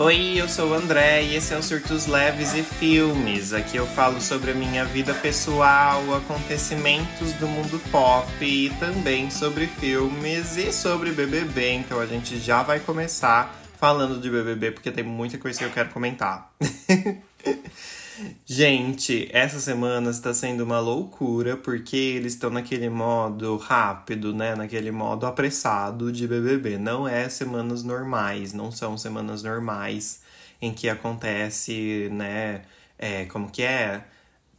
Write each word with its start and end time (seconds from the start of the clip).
Oi, 0.00 0.34
eu 0.36 0.48
sou 0.48 0.70
o 0.70 0.74
André 0.74 1.24
e 1.24 1.34
esse 1.34 1.52
é 1.52 1.58
o 1.58 1.62
Surtos 1.62 2.06
Leves 2.06 2.54
e 2.54 2.62
Filmes. 2.62 3.52
Aqui 3.52 3.76
eu 3.76 3.84
falo 3.84 4.20
sobre 4.20 4.52
a 4.52 4.54
minha 4.54 4.84
vida 4.84 5.12
pessoal, 5.12 6.14
acontecimentos 6.14 7.32
do 7.32 7.48
mundo 7.48 7.80
pop 7.90 8.28
e 8.40 8.70
também 8.78 9.28
sobre 9.28 9.66
filmes 9.66 10.56
e 10.56 10.72
sobre 10.72 11.10
BBB. 11.10 11.72
Então 11.72 11.98
a 11.98 12.06
gente 12.06 12.38
já 12.38 12.62
vai 12.62 12.78
começar 12.78 13.60
falando 13.76 14.20
de 14.20 14.30
BBB 14.30 14.70
porque 14.70 14.92
tem 14.92 15.02
muita 15.02 15.36
coisa 15.36 15.58
que 15.58 15.64
eu 15.64 15.70
quero 15.72 15.88
comentar. 15.88 16.52
Gente, 18.46 19.28
essa 19.32 19.60
semana 19.60 20.10
está 20.10 20.34
sendo 20.34 20.64
uma 20.64 20.80
loucura 20.80 21.56
porque 21.56 21.96
eles 21.96 22.34
estão 22.34 22.50
naquele 22.50 22.88
modo 22.88 23.56
rápido, 23.56 24.34
né? 24.34 24.54
Naquele 24.54 24.90
modo 24.90 25.26
apressado 25.26 26.10
de 26.10 26.26
BBB. 26.26 26.78
Não 26.78 27.06
é 27.06 27.28
semanas 27.28 27.82
normais, 27.84 28.52
não 28.52 28.72
são 28.72 28.96
semanas 28.98 29.42
normais 29.42 30.22
em 30.60 30.72
que 30.72 30.88
acontece, 30.88 32.08
né? 32.12 32.62
É, 32.98 33.24
como 33.26 33.50
que 33.50 33.62
é? 33.62 34.04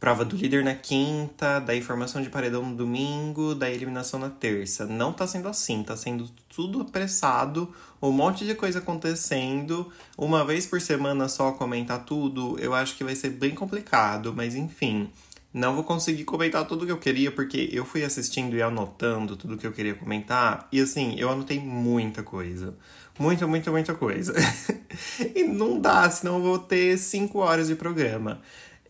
Prova 0.00 0.24
do 0.24 0.34
líder 0.34 0.64
na 0.64 0.74
quinta, 0.74 1.60
daí 1.60 1.82
formação 1.82 2.22
de 2.22 2.30
paredão 2.30 2.64
no 2.64 2.74
domingo, 2.74 3.54
daí 3.54 3.74
eliminação 3.74 4.18
na 4.18 4.30
terça. 4.30 4.86
Não 4.86 5.12
tá 5.12 5.26
sendo 5.26 5.46
assim, 5.46 5.82
tá 5.82 5.94
sendo 5.94 6.26
tudo 6.48 6.80
apressado, 6.80 7.70
um 8.00 8.10
monte 8.10 8.46
de 8.46 8.54
coisa 8.54 8.78
acontecendo. 8.78 9.92
Uma 10.16 10.42
vez 10.42 10.64
por 10.64 10.80
semana 10.80 11.28
só 11.28 11.52
comentar 11.52 12.02
tudo, 12.02 12.58
eu 12.58 12.72
acho 12.72 12.96
que 12.96 13.04
vai 13.04 13.14
ser 13.14 13.28
bem 13.28 13.54
complicado, 13.54 14.32
mas 14.34 14.54
enfim. 14.54 15.10
Não 15.52 15.74
vou 15.74 15.84
conseguir 15.84 16.24
comentar 16.24 16.64
tudo 16.64 16.86
que 16.86 16.92
eu 16.92 16.98
queria, 16.98 17.30
porque 17.30 17.68
eu 17.70 17.84
fui 17.84 18.02
assistindo 18.02 18.56
e 18.56 18.62
anotando 18.62 19.36
tudo 19.36 19.58
que 19.58 19.66
eu 19.66 19.72
queria 19.72 19.94
comentar. 19.94 20.66
E 20.72 20.80
assim, 20.80 21.14
eu 21.18 21.28
anotei 21.28 21.58
muita 21.58 22.22
coisa. 22.22 22.72
Muita, 23.18 23.46
muita, 23.46 23.70
muita 23.70 23.92
coisa. 23.92 24.32
e 25.34 25.42
não 25.42 25.78
dá, 25.78 26.08
senão 26.08 26.36
eu 26.36 26.42
vou 26.42 26.58
ter 26.58 26.96
cinco 26.96 27.40
horas 27.40 27.66
de 27.66 27.74
programa. 27.74 28.40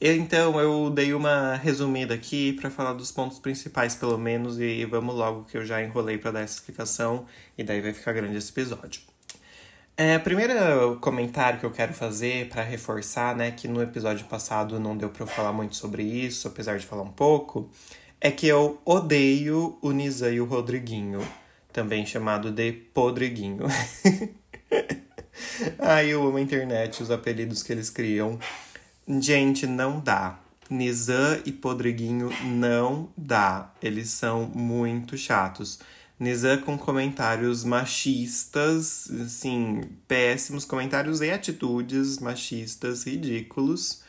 Então, 0.03 0.59
eu 0.59 0.89
dei 0.89 1.12
uma 1.12 1.56
resumida 1.56 2.15
aqui 2.15 2.55
para 2.55 2.70
falar 2.70 2.95
dos 2.95 3.12
pontos 3.12 3.39
principais, 3.39 3.95
pelo 3.95 4.17
menos, 4.17 4.59
e 4.59 4.83
vamos 4.87 5.15
logo 5.15 5.45
que 5.45 5.59
eu 5.59 5.65
já 5.65 5.83
enrolei 5.83 6.17
para 6.17 6.31
dar 6.31 6.41
essa 6.41 6.55
explicação, 6.55 7.27
e 7.59 7.62
daí 7.62 7.83
vai 7.83 7.93
ficar 7.93 8.15
grande 8.15 8.39
esse 8.39 8.51
episódio. 8.51 9.03
É, 9.98 10.19
primeiro 10.19 10.97
comentário 11.03 11.61
que 11.61 11.67
eu 11.67 11.71
quero 11.71 11.93
fazer 11.93 12.48
para 12.48 12.62
reforçar, 12.62 13.37
né, 13.37 13.51
que 13.51 13.69
no 13.69 13.83
episódio 13.83 14.25
passado 14.25 14.81
não 14.81 14.97
deu 14.97 15.11
para 15.11 15.25
eu 15.25 15.27
falar 15.27 15.53
muito 15.53 15.77
sobre 15.77 16.03
isso, 16.03 16.48
apesar 16.48 16.78
de 16.78 16.87
falar 16.87 17.03
um 17.03 17.12
pouco, 17.12 17.69
é 18.19 18.31
que 18.31 18.47
eu 18.47 18.81
odeio 18.87 19.78
o 19.83 19.91
Nizam 19.91 20.33
e 20.33 20.41
o 20.41 20.47
Rodriguinho, 20.47 21.21
também 21.71 22.06
chamado 22.06 22.51
de 22.51 22.73
Podriguinho. 22.73 23.67
Ai, 25.78 26.09
eu 26.09 26.27
amo 26.27 26.39
a 26.39 26.41
internet, 26.41 27.03
os 27.03 27.11
apelidos 27.11 27.62
que 27.62 27.71
eles 27.71 27.91
criam. 27.91 28.39
Gente, 29.19 29.66
não 29.66 29.98
dá. 29.98 30.39
Nizam 30.69 31.41
e 31.44 31.50
Podriguinho 31.50 32.30
não 32.44 33.08
dá. 33.16 33.72
Eles 33.83 34.08
são 34.11 34.47
muito 34.47 35.19
chatos. 35.19 35.80
Nizam 36.16 36.58
com 36.58 36.78
comentários 36.78 37.64
machistas, 37.64 39.11
assim, 39.11 39.81
péssimos 40.06 40.64
comentários 40.64 41.20
e 41.22 41.31
atitudes 41.31 42.20
machistas 42.20 43.05
ridículos. 43.05 44.05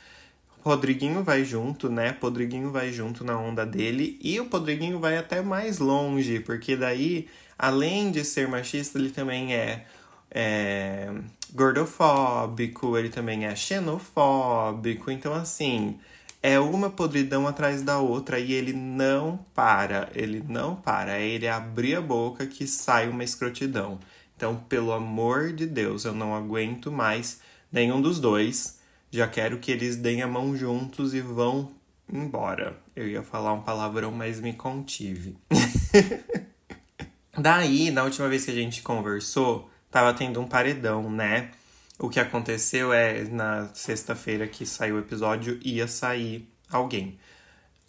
Rodriguinho 0.64 1.24
vai 1.24 1.44
junto, 1.44 1.90
né? 1.90 2.12
Podriguinho 2.12 2.70
vai 2.70 2.92
junto 2.92 3.24
na 3.24 3.40
onda 3.40 3.66
dele 3.66 4.20
e 4.22 4.40
o 4.40 4.46
Podriguinho 4.46 5.00
vai 5.00 5.18
até 5.18 5.42
mais 5.42 5.80
longe, 5.80 6.40
porque 6.42 6.76
daí, 6.76 7.28
além 7.58 8.12
de 8.12 8.24
ser 8.24 8.48
machista, 8.48 9.00
ele 9.00 9.10
também 9.10 9.56
é 9.56 9.84
é 10.32 11.12
gordofóbico, 11.54 12.98
ele 12.98 13.10
também 13.10 13.46
é 13.46 13.56
xenofóbico. 13.56 15.12
Então, 15.12 15.34
assim, 15.34 16.00
é 16.42 16.60
uma 16.60 16.90
podridão 16.90 17.48
atrás 17.48 17.84
da 17.84 18.00
outra 18.00 18.40
e 18.40 18.54
ele 18.54 18.74
não 18.74 19.38
para. 19.54 20.10
Ele 20.16 20.44
não 20.48 20.76
para. 20.76 21.20
É 21.20 21.28
ele 21.28 21.48
abrir 21.48 21.96
a 21.96 22.02
boca 22.02 22.48
que 22.48 22.66
sai 22.66 23.08
uma 23.10 23.24
escrotidão. 23.24 24.00
Então, 24.36 24.56
pelo 24.56 24.92
amor 24.92 25.54
de 25.54 25.68
Deus, 25.68 26.06
eu 26.06 26.14
não 26.14 26.34
aguento 26.34 26.92
mais 26.92 27.42
nenhum 27.72 28.02
dos 28.02 28.20
dois. 28.20 28.80
Já 29.12 29.28
quero 29.28 29.60
que 29.60 29.72
eles 29.72 29.98
deem 29.98 30.24
a 30.24 30.28
mão 30.28 30.56
juntos 30.56 31.14
e 31.14 31.20
vão 31.22 31.70
embora. 32.12 32.78
Eu 32.96 33.08
ia 33.08 33.22
falar 33.22 33.54
um 33.54 33.62
palavrão, 33.62 34.12
mas 34.12 34.40
me 34.40 34.54
contive. 34.54 35.38
Daí, 37.38 37.92
na 37.92 38.04
última 38.04 38.28
vez 38.28 38.46
que 38.46 38.52
a 38.52 38.56
gente 38.56 38.82
conversou, 38.82 39.71
tava 39.92 40.14
tendo 40.14 40.40
um 40.40 40.48
paredão, 40.48 41.12
né? 41.12 41.52
O 42.00 42.10
que 42.10 42.20
aconteceu 42.20 42.92
é, 42.92 43.24
na 43.26 43.70
sexta-feira 43.74 44.48
que 44.48 44.66
saiu 44.66 44.96
o 44.96 45.00
episódio, 45.00 45.60
ia 45.62 45.88
sair 45.88 46.50
alguém. 46.72 47.20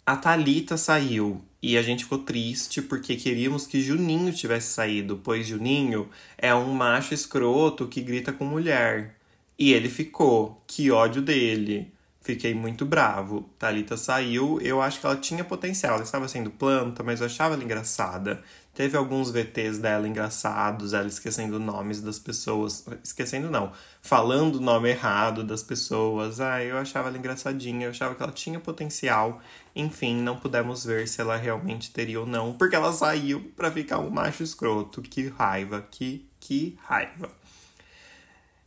A 0.05 0.17
Talita 0.17 0.77
saiu 0.77 1.43
e 1.61 1.77
a 1.77 1.81
gente 1.81 2.03
ficou 2.03 2.19
triste 2.19 2.81
porque 2.81 3.15
queríamos 3.15 3.65
que 3.65 3.81
Juninho 3.81 4.33
tivesse 4.33 4.73
saído, 4.73 5.19
pois 5.23 5.47
Juninho 5.47 6.09
é 6.37 6.53
um 6.53 6.73
macho 6.73 7.13
escroto 7.13 7.87
que 7.87 8.01
grita 8.01 8.33
com 8.33 8.43
mulher. 8.43 9.15
E 9.57 9.71
ele 9.71 9.89
ficou. 9.89 10.61
Que 10.67 10.91
ódio 10.91 11.21
dele. 11.21 11.93
Fiquei 12.21 12.53
muito 12.53 12.85
bravo. 12.85 13.49
Talita 13.57 13.97
saiu, 13.97 14.59
eu 14.61 14.81
acho 14.81 14.99
que 14.99 15.05
ela 15.05 15.15
tinha 15.15 15.43
potencial. 15.43 15.95
Ela 15.95 16.03
estava 16.03 16.27
sendo 16.27 16.49
planta, 16.49 17.01
mas 17.03 17.21
eu 17.21 17.27
achava 17.27 17.55
ela 17.55 17.63
engraçada. 17.63 18.43
Teve 18.73 18.97
alguns 18.97 19.29
VTs 19.29 19.77
dela 19.77 20.07
engraçados, 20.07 20.93
ela 20.93 21.07
esquecendo 21.07 21.59
nomes 21.59 22.01
das 22.01 22.17
pessoas. 22.17 22.83
Esquecendo 23.03 23.47
não, 23.47 23.71
falando 24.01 24.55
o 24.55 24.59
nome 24.59 24.89
errado 24.89 25.43
das 25.43 25.61
pessoas. 25.61 26.39
Ah, 26.39 26.63
eu 26.63 26.75
achava 26.79 27.09
ela 27.09 27.17
engraçadinha, 27.17 27.85
eu 27.85 27.91
achava 27.91 28.15
que 28.15 28.23
ela 28.23 28.31
tinha 28.31 28.59
potencial. 28.59 29.39
Enfim, 29.75 30.15
não 30.15 30.37
pudemos 30.37 30.83
ver 30.85 31.07
se 31.07 31.21
ela 31.21 31.37
realmente 31.37 31.91
teria 31.91 32.19
ou 32.19 32.25
não, 32.25 32.53
porque 32.53 32.75
ela 32.75 32.91
saiu 32.91 33.51
para 33.55 33.71
ficar 33.71 33.99
um 33.99 34.09
macho 34.09 34.41
escroto. 34.41 35.03
Que 35.03 35.27
raiva, 35.27 35.85
que, 35.91 36.27
que 36.39 36.75
raiva. 36.81 37.29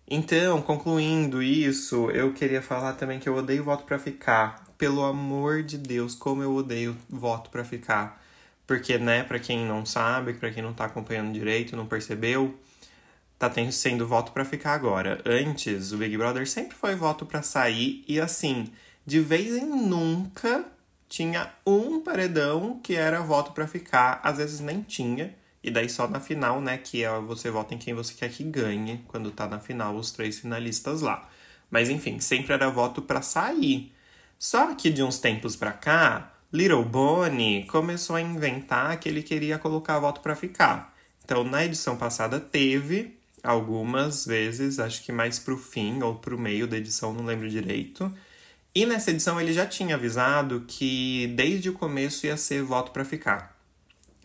Então, 0.08 0.62
concluindo 0.62 1.42
isso, 1.42 2.12
eu 2.12 2.32
queria 2.32 2.62
falar 2.62 2.92
também 2.92 3.18
que 3.18 3.28
eu 3.28 3.34
odeio 3.34 3.64
voto 3.64 3.84
para 3.84 3.98
ficar. 3.98 4.64
Pelo 4.78 5.04
amor 5.04 5.64
de 5.64 5.76
Deus, 5.76 6.14
como 6.14 6.44
eu 6.44 6.54
odeio 6.54 6.96
voto 7.10 7.50
para 7.50 7.64
ficar. 7.64 8.24
Porque, 8.66 8.99
né, 8.99 9.22
para 9.22 9.38
quem 9.38 9.65
não 9.65 9.87
sabe, 9.87 10.34
para 10.34 10.50
quem 10.50 10.62
não 10.62 10.75
tá 10.75 10.87
acompanhando 10.87 11.32
direito, 11.32 11.77
não 11.77 11.87
percebeu, 11.87 12.59
tá 13.38 13.49
tendo, 13.49 13.72
sendo 13.72 14.06
voto 14.06 14.32
para 14.32 14.44
ficar 14.44 14.75
agora. 14.75 15.21
Antes, 15.25 15.93
o 15.93 15.99
Big 15.99 16.16
Brother 16.16 16.49
sempre 16.49 16.77
foi 16.77 16.94
voto 16.94 17.25
para 17.25 17.43
sair 17.43 18.04
e 18.09 18.21
assim, 18.21 18.72
de 19.04 19.21
vez 19.21 19.54
em 19.54 19.66
nunca 19.66 20.65
tinha 21.09 21.53
um 21.65 22.00
paredão 22.00 22.81
que 22.82 22.94
era 22.94 23.21
voto 23.21 23.53
para 23.53 23.66
ficar, 23.66 24.21
às 24.22 24.38
vezes 24.38 24.60
nem 24.60 24.83
tinha. 24.83 25.34
E 25.62 25.71
daí 25.71 25.88
só 25.88 26.09
na 26.09 26.21
final, 26.21 26.60
né, 26.60 26.78
que 26.78 27.04
é 27.04 27.19
você 27.21 27.50
vota 27.50 27.75
em 27.75 27.78
quem 27.78 27.94
você 27.94 28.15
quer 28.15 28.31
que 28.31 28.44
ganhe, 28.44 29.04
quando 29.09 29.31
tá 29.31 29.47
na 29.48 29.59
final 29.59 29.97
os 29.97 30.10
três 30.10 30.38
finalistas 30.38 31.00
lá. 31.00 31.28
Mas 31.71 31.88
enfim, 31.91 32.21
sempre 32.21 32.53
era 32.53 32.71
voto 32.71 33.03
para 33.03 33.22
sair. 33.22 33.93
Só 34.38 34.75
que 34.75 34.91
de 34.91 35.03
uns 35.03 35.19
tempos 35.19 35.56
pra 35.56 35.72
cá, 35.72 36.35
Little 36.56 36.86
Bonnie 36.86 37.66
começou 37.66 38.16
a 38.16 38.20
inventar 38.22 38.98
que 38.98 39.10
ele 39.10 39.22
queria 39.22 39.58
colocar 39.58 39.98
voto 39.98 40.22
para 40.22 40.34
ficar. 40.34 40.96
Então, 41.22 41.44
na 41.44 41.62
edição 41.62 41.98
passada 41.98 42.40
teve 42.40 43.14
algumas 43.42 44.24
vezes, 44.24 44.78
acho 44.78 45.04
que 45.04 45.12
mais 45.12 45.38
pro 45.38 45.58
fim 45.58 46.02
ou 46.02 46.14
pro 46.14 46.38
meio 46.38 46.66
da 46.66 46.78
edição, 46.78 47.12
não 47.12 47.26
lembro 47.26 47.46
direito. 47.50 48.10
E 48.74 48.86
nessa 48.86 49.10
edição 49.10 49.38
ele 49.38 49.52
já 49.52 49.66
tinha 49.66 49.96
avisado 49.96 50.64
que 50.66 51.26
desde 51.36 51.68
o 51.68 51.74
começo 51.74 52.24
ia 52.24 52.38
ser 52.38 52.62
voto 52.62 52.90
para 52.90 53.04
ficar 53.04 53.54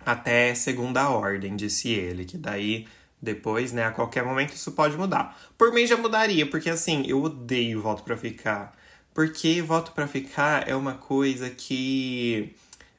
até 0.06 0.56
segunda 0.56 1.10
ordem, 1.10 1.58
disse 1.58 1.90
ele, 1.90 2.24
que 2.24 2.38
daí 2.38 2.88
depois, 3.22 3.74
né, 3.74 3.84
a 3.84 3.92
qualquer 3.92 4.24
momento 4.24 4.54
isso 4.54 4.72
pode 4.72 4.96
mudar. 4.96 5.38
Por 5.58 5.74
mim 5.74 5.86
já 5.86 5.98
mudaria, 5.98 6.50
porque 6.50 6.70
assim, 6.70 7.04
eu 7.06 7.22
odeio 7.22 7.82
voto 7.82 8.04
para 8.04 8.16
ficar. 8.16 8.74
Porque 9.14 9.62
voto 9.62 9.92
para 9.92 10.08
ficar 10.08 10.68
é 10.68 10.76
uma 10.76 10.94
coisa 10.94 11.50
que 11.50 12.56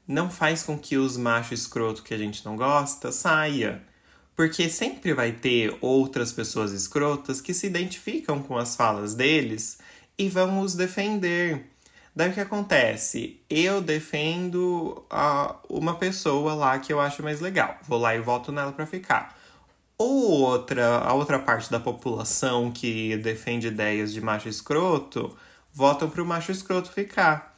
não 0.06 0.30
faz 0.30 0.62
com 0.62 0.78
que 0.78 0.96
os 0.96 1.16
machos 1.16 1.60
escroto 1.60 2.02
que 2.02 2.12
a 2.12 2.18
gente 2.18 2.44
não 2.44 2.56
gosta 2.56 3.10
saia. 3.10 3.82
Porque 4.34 4.68
sempre 4.68 5.12
vai 5.12 5.32
ter 5.32 5.76
outras 5.80 6.32
pessoas 6.32 6.72
escrotas 6.72 7.40
que 7.40 7.54
se 7.54 7.66
identificam 7.66 8.42
com 8.42 8.56
as 8.56 8.76
falas 8.76 9.14
deles 9.14 9.78
e 10.18 10.28
vão 10.28 10.60
os 10.60 10.74
defender. 10.74 11.66
Daí 12.14 12.30
o 12.30 12.34
que 12.34 12.40
acontece? 12.40 13.40
Eu 13.48 13.80
defendo 13.80 15.04
uh, 15.10 15.54
uma 15.68 15.94
pessoa 15.94 16.54
lá 16.54 16.78
que 16.78 16.92
eu 16.92 17.00
acho 17.00 17.22
mais 17.22 17.40
legal. 17.40 17.78
Vou 17.88 17.98
lá 17.98 18.14
e 18.14 18.20
voto 18.20 18.52
nela 18.52 18.72
para 18.72 18.86
ficar. 18.86 19.38
Ou 19.96 20.30
outra, 20.42 20.98
a 20.98 21.14
outra 21.14 21.38
parte 21.38 21.70
da 21.70 21.80
população 21.80 22.70
que 22.70 23.16
defende 23.18 23.68
ideias 23.68 24.12
de 24.12 24.20
macho 24.20 24.48
escroto, 24.48 25.34
votam 25.72 26.10
pro 26.10 26.26
macho 26.26 26.52
escroto 26.52 26.92
ficar. 26.92 27.52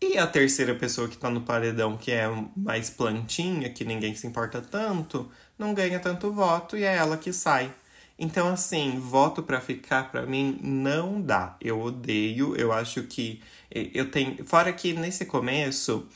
E 0.00 0.18
a 0.18 0.26
terceira 0.26 0.74
pessoa 0.74 1.08
que 1.08 1.16
tá 1.16 1.30
no 1.30 1.40
paredão, 1.40 1.96
que 1.96 2.12
é 2.12 2.28
mais 2.56 2.90
plantinha, 2.90 3.70
que 3.70 3.84
ninguém 3.84 4.14
se 4.14 4.26
importa 4.26 4.60
tanto, 4.60 5.30
não 5.58 5.72
ganha 5.72 5.98
tanto 5.98 6.32
voto 6.32 6.76
e 6.76 6.84
é 6.84 6.94
ela 6.94 7.16
que 7.16 7.32
sai. 7.32 7.72
Então, 8.18 8.48
assim, 8.48 8.98
voto 8.98 9.42
para 9.42 9.60
ficar 9.60 10.10
para 10.10 10.26
mim 10.26 10.58
não 10.62 11.20
dá. 11.20 11.56
Eu 11.60 11.80
odeio, 11.80 12.54
eu 12.56 12.72
acho 12.72 13.04
que 13.04 13.42
eu 13.70 14.10
tenho. 14.10 14.44
Fora 14.44 14.72
que 14.72 14.92
nesse 14.92 15.24
começo, 15.24 16.06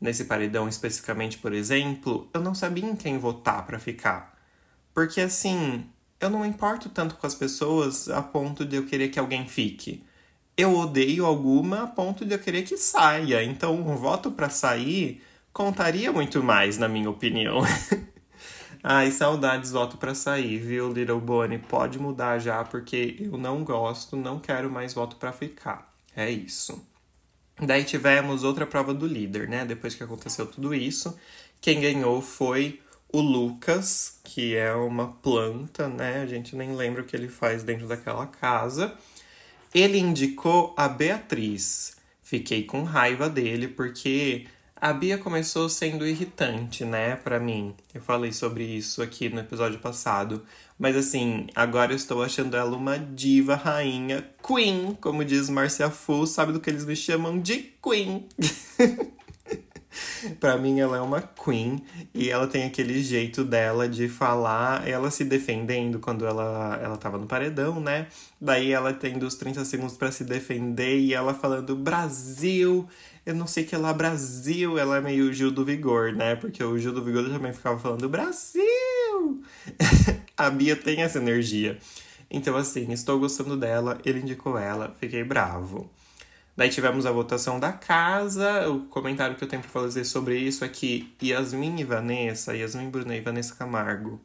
nesse 0.00 0.24
paredão 0.24 0.68
especificamente, 0.68 1.38
por 1.38 1.52
exemplo, 1.52 2.28
eu 2.34 2.40
não 2.40 2.54
sabia 2.54 2.84
em 2.84 2.96
quem 2.96 3.18
votar 3.18 3.64
para 3.64 3.78
ficar. 3.78 4.36
Porque 4.92 5.20
assim, 5.20 5.86
eu 6.20 6.28
não 6.28 6.44
importo 6.44 6.88
tanto 6.88 7.14
com 7.14 7.26
as 7.26 7.34
pessoas 7.34 8.08
a 8.08 8.20
ponto 8.20 8.64
de 8.64 8.76
eu 8.76 8.84
querer 8.84 9.08
que 9.08 9.18
alguém 9.18 9.46
fique. 9.46 10.04
Eu 10.58 10.76
odeio 10.76 11.24
alguma 11.24 11.84
a 11.84 11.86
ponto 11.86 12.24
de 12.24 12.34
eu 12.34 12.38
querer 12.40 12.64
que 12.64 12.76
saia. 12.76 13.44
Então, 13.44 13.76
um 13.76 13.94
voto 13.94 14.32
para 14.32 14.50
sair 14.50 15.22
contaria 15.52 16.10
muito 16.10 16.42
mais, 16.42 16.76
na 16.76 16.88
minha 16.88 17.08
opinião. 17.08 17.62
Ai, 18.82 19.12
saudades, 19.12 19.70
voto 19.70 19.96
para 19.96 20.16
sair, 20.16 20.58
viu, 20.58 20.92
Little 20.92 21.20
Bonnie? 21.20 21.58
Pode 21.58 22.00
mudar 22.00 22.40
já, 22.40 22.64
porque 22.64 23.16
eu 23.20 23.38
não 23.38 23.62
gosto, 23.62 24.16
não 24.16 24.40
quero 24.40 24.68
mais 24.68 24.92
voto 24.92 25.14
para 25.14 25.30
ficar. 25.30 25.94
É 26.16 26.28
isso. 26.28 26.84
Daí 27.60 27.84
tivemos 27.84 28.42
outra 28.42 28.66
prova 28.66 28.92
do 28.92 29.06
líder, 29.06 29.48
né? 29.48 29.64
Depois 29.64 29.94
que 29.94 30.02
aconteceu 30.02 30.44
tudo 30.44 30.74
isso, 30.74 31.16
quem 31.60 31.80
ganhou 31.80 32.20
foi 32.20 32.80
o 33.12 33.20
Lucas, 33.20 34.18
que 34.24 34.56
é 34.56 34.74
uma 34.74 35.06
planta, 35.06 35.88
né? 35.88 36.22
A 36.22 36.26
gente 36.26 36.56
nem 36.56 36.74
lembra 36.74 37.02
o 37.02 37.04
que 37.04 37.14
ele 37.14 37.28
faz 37.28 37.62
dentro 37.62 37.86
daquela 37.86 38.26
casa. 38.26 38.96
Ele 39.74 39.98
indicou 39.98 40.74
a 40.76 40.88
Beatriz. 40.88 41.96
Fiquei 42.22 42.62
com 42.64 42.82
raiva 42.82 43.28
dele 43.28 43.68
porque 43.68 44.46
a 44.80 44.92
Bia 44.92 45.18
começou 45.18 45.68
sendo 45.68 46.06
irritante, 46.06 46.84
né, 46.84 47.16
para 47.16 47.40
mim. 47.40 47.74
Eu 47.92 48.00
falei 48.00 48.32
sobre 48.32 48.64
isso 48.64 49.02
aqui 49.02 49.28
no 49.28 49.40
episódio 49.40 49.78
passado. 49.78 50.44
Mas 50.78 50.96
assim, 50.96 51.48
agora 51.54 51.92
eu 51.92 51.96
estou 51.96 52.22
achando 52.22 52.56
ela 52.56 52.76
uma 52.76 52.98
diva, 52.98 53.56
rainha, 53.56 54.24
queen, 54.46 54.96
como 55.00 55.24
diz 55.24 55.50
Marcia 55.50 55.90
Fu, 55.90 56.26
sabe 56.26 56.52
do 56.52 56.60
que 56.60 56.70
eles 56.70 56.84
me 56.84 56.94
chamam 56.94 57.40
de 57.40 57.72
queen. 57.82 58.28
para 60.40 60.56
mim 60.56 60.80
ela 60.80 60.96
é 60.96 61.00
uma 61.00 61.22
queen 61.22 61.82
e 62.14 62.30
ela 62.30 62.46
tem 62.46 62.64
aquele 62.64 63.02
jeito 63.02 63.44
dela 63.44 63.88
de 63.88 64.08
falar, 64.08 64.86
ela 64.86 65.10
se 65.10 65.24
defendendo 65.24 65.98
quando 65.98 66.26
ela 66.26 66.78
ela 66.82 66.96
tava 66.96 67.18
no 67.18 67.26
paredão, 67.26 67.80
né? 67.80 68.06
Daí 68.40 68.72
ela 68.72 68.92
tendo 68.92 69.26
os 69.26 69.34
30 69.34 69.64
segundos 69.64 69.96
para 69.96 70.10
se 70.12 70.24
defender 70.24 70.98
e 70.98 71.14
ela 71.14 71.34
falando 71.34 71.74
Brasil, 71.76 72.88
eu 73.26 73.34
não 73.34 73.46
sei 73.46 73.64
que 73.64 73.76
lá 73.76 73.92
Brasil, 73.92 74.78
ela 74.78 74.98
é 74.98 75.00
meio 75.00 75.32
Gil 75.32 75.50
do 75.50 75.64
Vigor, 75.64 76.12
né? 76.12 76.36
Porque 76.36 76.62
o 76.62 76.78
Gil 76.78 76.92
do 76.92 77.04
Vigor 77.04 77.28
também 77.28 77.52
ficava 77.52 77.78
falando 77.78 78.08
Brasil. 78.08 78.62
a 80.36 80.50
Bia 80.50 80.76
tem 80.76 81.02
essa 81.02 81.18
energia. 81.18 81.78
Então 82.30 82.56
assim, 82.56 82.92
estou 82.92 83.18
gostando 83.18 83.56
dela, 83.56 83.98
ele 84.04 84.20
indicou 84.20 84.58
ela, 84.58 84.94
fiquei 85.00 85.24
bravo. 85.24 85.90
Daí 86.58 86.70
tivemos 86.70 87.06
a 87.06 87.12
votação 87.12 87.60
da 87.60 87.70
casa. 87.70 88.68
O 88.68 88.80
comentário 88.86 89.36
que 89.36 89.44
eu 89.44 89.48
tenho 89.48 89.62
para 89.62 89.70
fazer 89.70 90.02
sobre 90.02 90.36
isso 90.36 90.64
é 90.64 90.68
que 90.68 91.14
Yasmin 91.22 91.78
e 91.78 91.84
Vanessa, 91.84 92.52
Yasmin 92.52 92.90
Brunet 92.90 93.20
e 93.20 93.20
Vanessa 93.20 93.54
Camargo. 93.54 94.20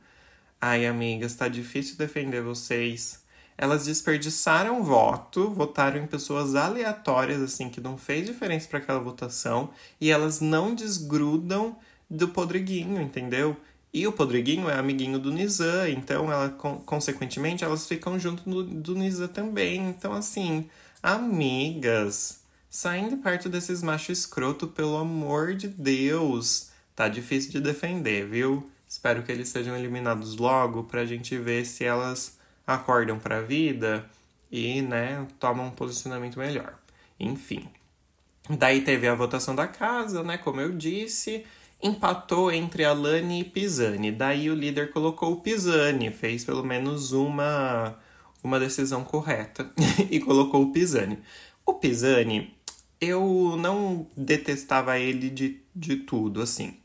Ai, 0.60 0.88
amigas, 0.88 1.36
tá 1.36 1.48
difícil 1.48 1.96
defender 1.96 2.42
vocês. 2.42 3.24
Elas 3.56 3.86
desperdiçaram 3.86 4.84
voto, 4.84 5.52
votaram 5.52 6.00
em 6.02 6.08
pessoas 6.08 6.56
aleatórias, 6.56 7.40
assim, 7.40 7.70
que 7.70 7.80
não 7.80 8.00
fez 8.00 8.26
diferença 8.26 8.68
para 8.68 8.80
aquela 8.80 9.00
votação, 9.00 9.70
e 10.02 10.10
elas 10.10 10.42
não 10.42 10.74
desgrudam 10.74 11.78
do 12.10 12.30
Podriguinho, 12.30 13.00
entendeu? 13.00 13.56
E 13.94 14.08
o 14.08 14.12
Podriguinho 14.12 14.68
é 14.72 14.74
amiguinho 14.74 15.20
do 15.20 15.32
Nizam, 15.32 15.88
então 15.88 16.32
ela, 16.32 16.50
consequentemente 16.50 17.64
elas 17.64 17.86
ficam 17.88 18.18
junto 18.18 18.50
do, 18.50 18.64
do 18.64 18.96
Nizam 18.96 19.28
também. 19.28 19.88
Então, 19.88 20.14
assim, 20.14 20.68
Amigas, 21.04 22.46
saindo 22.70 23.18
perto 23.18 23.50
desses 23.50 23.84
machos 23.84 24.20
escroto, 24.20 24.68
pelo 24.68 24.96
amor 24.96 25.54
de 25.54 25.68
Deus. 25.68 26.70
Tá 26.96 27.10
difícil 27.10 27.52
de 27.52 27.60
defender, 27.60 28.26
viu? 28.26 28.72
Espero 28.88 29.22
que 29.22 29.30
eles 29.30 29.50
sejam 29.50 29.76
eliminados 29.76 30.38
logo 30.38 30.86
pra 30.86 31.06
gente 31.06 31.38
ver 31.38 31.66
se 31.66 31.84
elas 31.84 32.40
acordam 32.66 33.20
pra 33.20 33.42
vida 33.42 34.10
e, 34.50 34.82
né, 34.82 35.28
tomam 35.42 35.68
um 35.68 35.72
posicionamento 35.72 36.40
melhor. 36.40 36.74
Enfim. 37.20 37.68
Daí 38.50 38.80
teve 38.80 39.06
a 39.06 39.14
votação 39.14 39.54
da 39.54 39.68
casa, 39.68 40.24
né, 40.24 40.38
como 40.38 40.62
eu 40.62 40.72
disse, 40.72 41.46
empatou 41.82 42.50
entre 42.50 42.86
Alane 42.86 43.42
e 43.42 43.44
Pisani. 43.44 44.10
Daí 44.10 44.50
o 44.50 44.56
líder 44.56 44.94
colocou 44.94 45.34
o 45.34 45.42
Pisani, 45.42 46.12
fez 46.12 46.46
pelo 46.46 46.64
menos 46.64 47.12
uma 47.12 47.94
uma 48.44 48.60
decisão 48.60 49.04
correta 49.04 49.72
e 50.12 50.20
colocou 50.20 50.64
o 50.64 50.72
Pisani. 50.72 51.20
O 51.66 51.76
Pisani, 51.76 52.54
eu 53.00 53.56
não 53.58 54.06
detestava 54.16 55.00
ele 55.00 55.30
de, 55.30 55.62
de 55.76 55.96
tudo, 55.96 56.42
assim. 56.42 56.78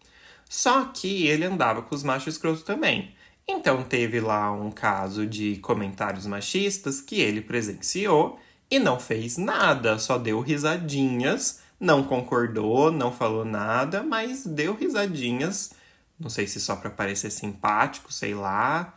Só 0.49 0.85
que 0.85 1.27
ele 1.27 1.45
andava 1.45 1.83
com 1.83 1.95
os 1.95 2.03
machos 2.03 2.35
escroto 2.35 2.63
também. 2.63 3.15
Então 3.47 3.83
teve 3.83 4.21
lá 4.21 4.53
um 4.53 4.71
caso 4.71 5.27
de 5.27 5.57
comentários 5.57 6.27
machistas 6.27 7.01
que 7.01 7.21
ele 7.21 7.41
presenciou 7.41 8.39
e 8.71 8.79
não 8.79 9.01
fez 9.01 9.39
nada, 9.39 9.99
só 9.99 10.19
deu 10.19 10.41
risadinhas, 10.41 11.61
não 11.81 12.05
concordou, 12.05 12.93
não 12.93 13.11
falou 13.11 13.45
nada, 13.45 14.03
mas 14.03 14.47
deu 14.47 14.75
risadinhas. 14.75 15.73
Não 16.21 16.29
sei 16.29 16.47
se 16.47 16.61
só 16.61 16.77
para 16.77 16.91
parecer 16.91 17.31
simpático, 17.31 18.13
sei 18.13 18.35
lá. 18.35 18.95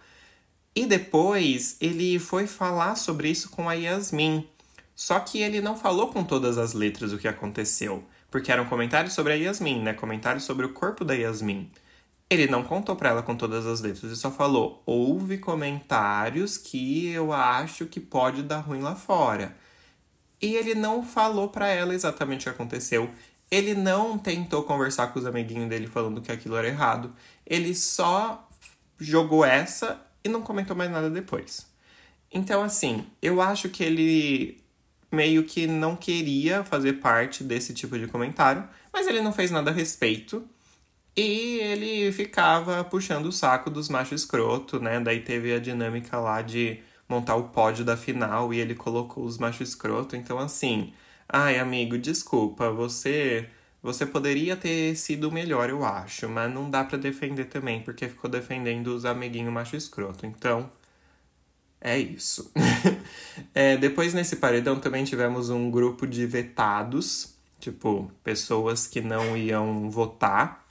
E 0.76 0.86
depois 0.86 1.76
ele 1.82 2.18
foi 2.18 2.48
falar 2.48 2.96
sobre 2.96 3.30
isso 3.30 3.50
com 3.50 3.68
a 3.68 3.74
Yasmin. 3.74 4.48
Só 4.96 5.20
que 5.20 5.42
ele 5.42 5.60
não 5.60 5.76
falou 5.76 6.08
com 6.08 6.24
todas 6.24 6.58
as 6.58 6.74
letras 6.74 7.12
o 7.12 7.18
que 7.18 7.28
aconteceu, 7.28 8.04
porque 8.30 8.52
eram 8.52 8.66
comentários 8.66 9.14
sobre 9.14 9.34
a 9.34 9.36
Yasmin, 9.36 9.82
né? 9.82 9.94
Comentários 9.94 10.44
sobre 10.44 10.66
o 10.66 10.74
corpo 10.74 11.04
da 11.04 11.14
Yasmin. 11.14 11.70
Ele 12.30 12.48
não 12.48 12.64
contou 12.64 12.96
para 12.96 13.10
ela 13.10 13.22
com 13.22 13.36
todas 13.36 13.66
as 13.66 13.82
letras, 13.82 14.04
ele 14.06 14.16
só 14.16 14.32
falou: 14.32 14.82
houve 14.86 15.38
comentários 15.38 16.58
que 16.58 17.08
eu 17.10 17.34
acho 17.34 17.86
que 17.88 18.00
pode 18.00 18.44
dar 18.44 18.60
ruim 18.60 18.82
lá 18.82 18.96
fora. 18.96 19.58
E 20.42 20.56
ele 20.56 20.74
não 20.74 21.04
falou 21.04 21.50
para 21.50 21.68
ela 21.68 21.94
exatamente 21.94 22.42
o 22.42 22.44
que 22.44 22.50
aconteceu. 22.50 23.10
Ele 23.50 23.74
não 23.74 24.18
tentou 24.18 24.64
conversar 24.64 25.08
com 25.08 25.20
os 25.20 25.26
amiguinhos 25.26 25.68
dele 25.68 25.88
falando 25.88 26.22
que 26.22 26.32
aquilo 26.32 26.56
era 26.56 26.68
errado. 26.68 27.14
Ele 27.46 27.76
só 27.76 28.48
jogou 28.98 29.44
essa 29.44 30.02
e 30.24 30.30
não 30.30 30.42
comentou 30.42 30.76
mais 30.76 30.92
nada 30.92 31.10
depois. 31.10 31.68
Então, 32.32 32.64
assim, 32.64 33.06
eu 33.22 33.42
acho 33.42 33.70
que 33.70 33.84
ele 33.84 34.62
meio 35.12 35.44
que 35.44 35.68
não 35.68 35.96
queria 35.96 36.64
fazer 36.64 36.94
parte 36.94 37.44
desse 37.44 37.74
tipo 37.74 38.00
de 38.00 38.08
comentário, 38.08 38.68
mas 38.94 39.08
ele 39.08 39.22
não 39.22 39.34
fez 39.34 39.52
nada 39.52 39.70
a 39.72 39.74
respeito. 39.74 40.48
E 41.16 41.60
ele 41.60 42.12
ficava 42.14 42.84
puxando 42.86 43.26
o 43.26 43.32
saco 43.32 43.70
dos 43.70 43.90
machos 43.90 44.22
escroto, 44.22 44.80
né? 44.80 45.00
Daí 45.02 45.20
teve 45.20 45.54
a 45.54 45.60
dinâmica 45.60 46.18
lá 46.18 46.42
de 46.42 46.80
montar 47.10 47.36
o 47.36 47.50
pódio 47.50 47.84
da 47.84 47.98
final 47.98 48.54
e 48.54 48.60
ele 48.60 48.74
colocou 48.74 49.26
os 49.26 49.38
machos 49.38 49.70
escroto. 49.70 50.16
Então, 50.16 50.40
assim, 50.40 50.94
ai, 51.28 51.60
amigo, 51.60 51.98
desculpa, 51.98 52.72
você 52.72 53.50
você 53.82 54.06
poderia 54.06 54.56
ter 54.56 54.96
sido 54.96 55.32
melhor, 55.32 55.70
eu 55.70 55.84
acho, 55.84 56.30
mas 56.30 56.54
não 56.54 56.70
dá 56.70 56.84
para 56.84 56.98
defender 56.98 57.46
também, 57.46 57.82
porque 57.82 58.08
ficou 58.08 58.30
defendendo 58.30 58.88
os 58.88 59.06
amiguinhos 59.06 59.54
macho 59.54 59.76
escroto. 59.76 60.26
Então, 60.26 60.70
é 61.80 61.98
isso. 61.98 62.52
é, 63.56 63.78
depois, 63.78 64.14
nesse 64.14 64.36
paredão, 64.36 64.80
também 64.80 65.04
tivemos 65.04 65.50
um 65.50 65.72
grupo 65.72 66.06
de 66.06 66.26
vetados, 66.28 67.36
tipo, 67.60 68.12
pessoas 68.24 68.88
que 68.88 69.02
não 69.02 69.36
iam 69.36 69.90
votar. 69.90 70.66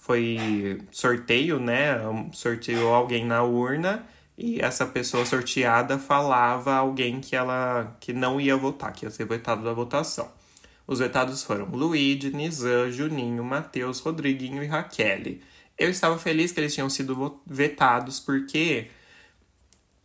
Foi 0.00 0.80
sorteio, 0.92 1.58
né? 1.58 1.96
Sorteou 2.32 2.94
alguém 2.94 3.24
na 3.24 3.42
urna 3.42 4.06
e 4.36 4.60
essa 4.60 4.86
pessoa 4.86 5.24
sorteada 5.24 5.98
falava 5.98 6.74
alguém 6.74 7.20
que 7.20 7.36
ela 7.36 7.96
que 8.00 8.12
não 8.12 8.40
ia 8.40 8.56
votar, 8.56 8.92
que 8.92 9.06
ia 9.06 9.10
ser 9.10 9.26
vetado 9.26 9.64
da 9.64 9.72
votação. 9.72 10.28
Os 10.86 10.98
vetados 10.98 11.42
foram 11.42 11.66
Luigi, 11.66 12.30
Nizam, 12.30 12.90
Juninho, 12.90 13.42
Matheus, 13.42 14.00
Rodriguinho 14.00 14.62
e 14.62 14.66
Raquel. 14.66 15.38
Eu 15.78 15.90
estava 15.90 16.18
feliz 16.18 16.52
que 16.52 16.60
eles 16.60 16.74
tinham 16.74 16.90
sido 16.90 17.40
vetados 17.46 18.20
porque 18.20 18.88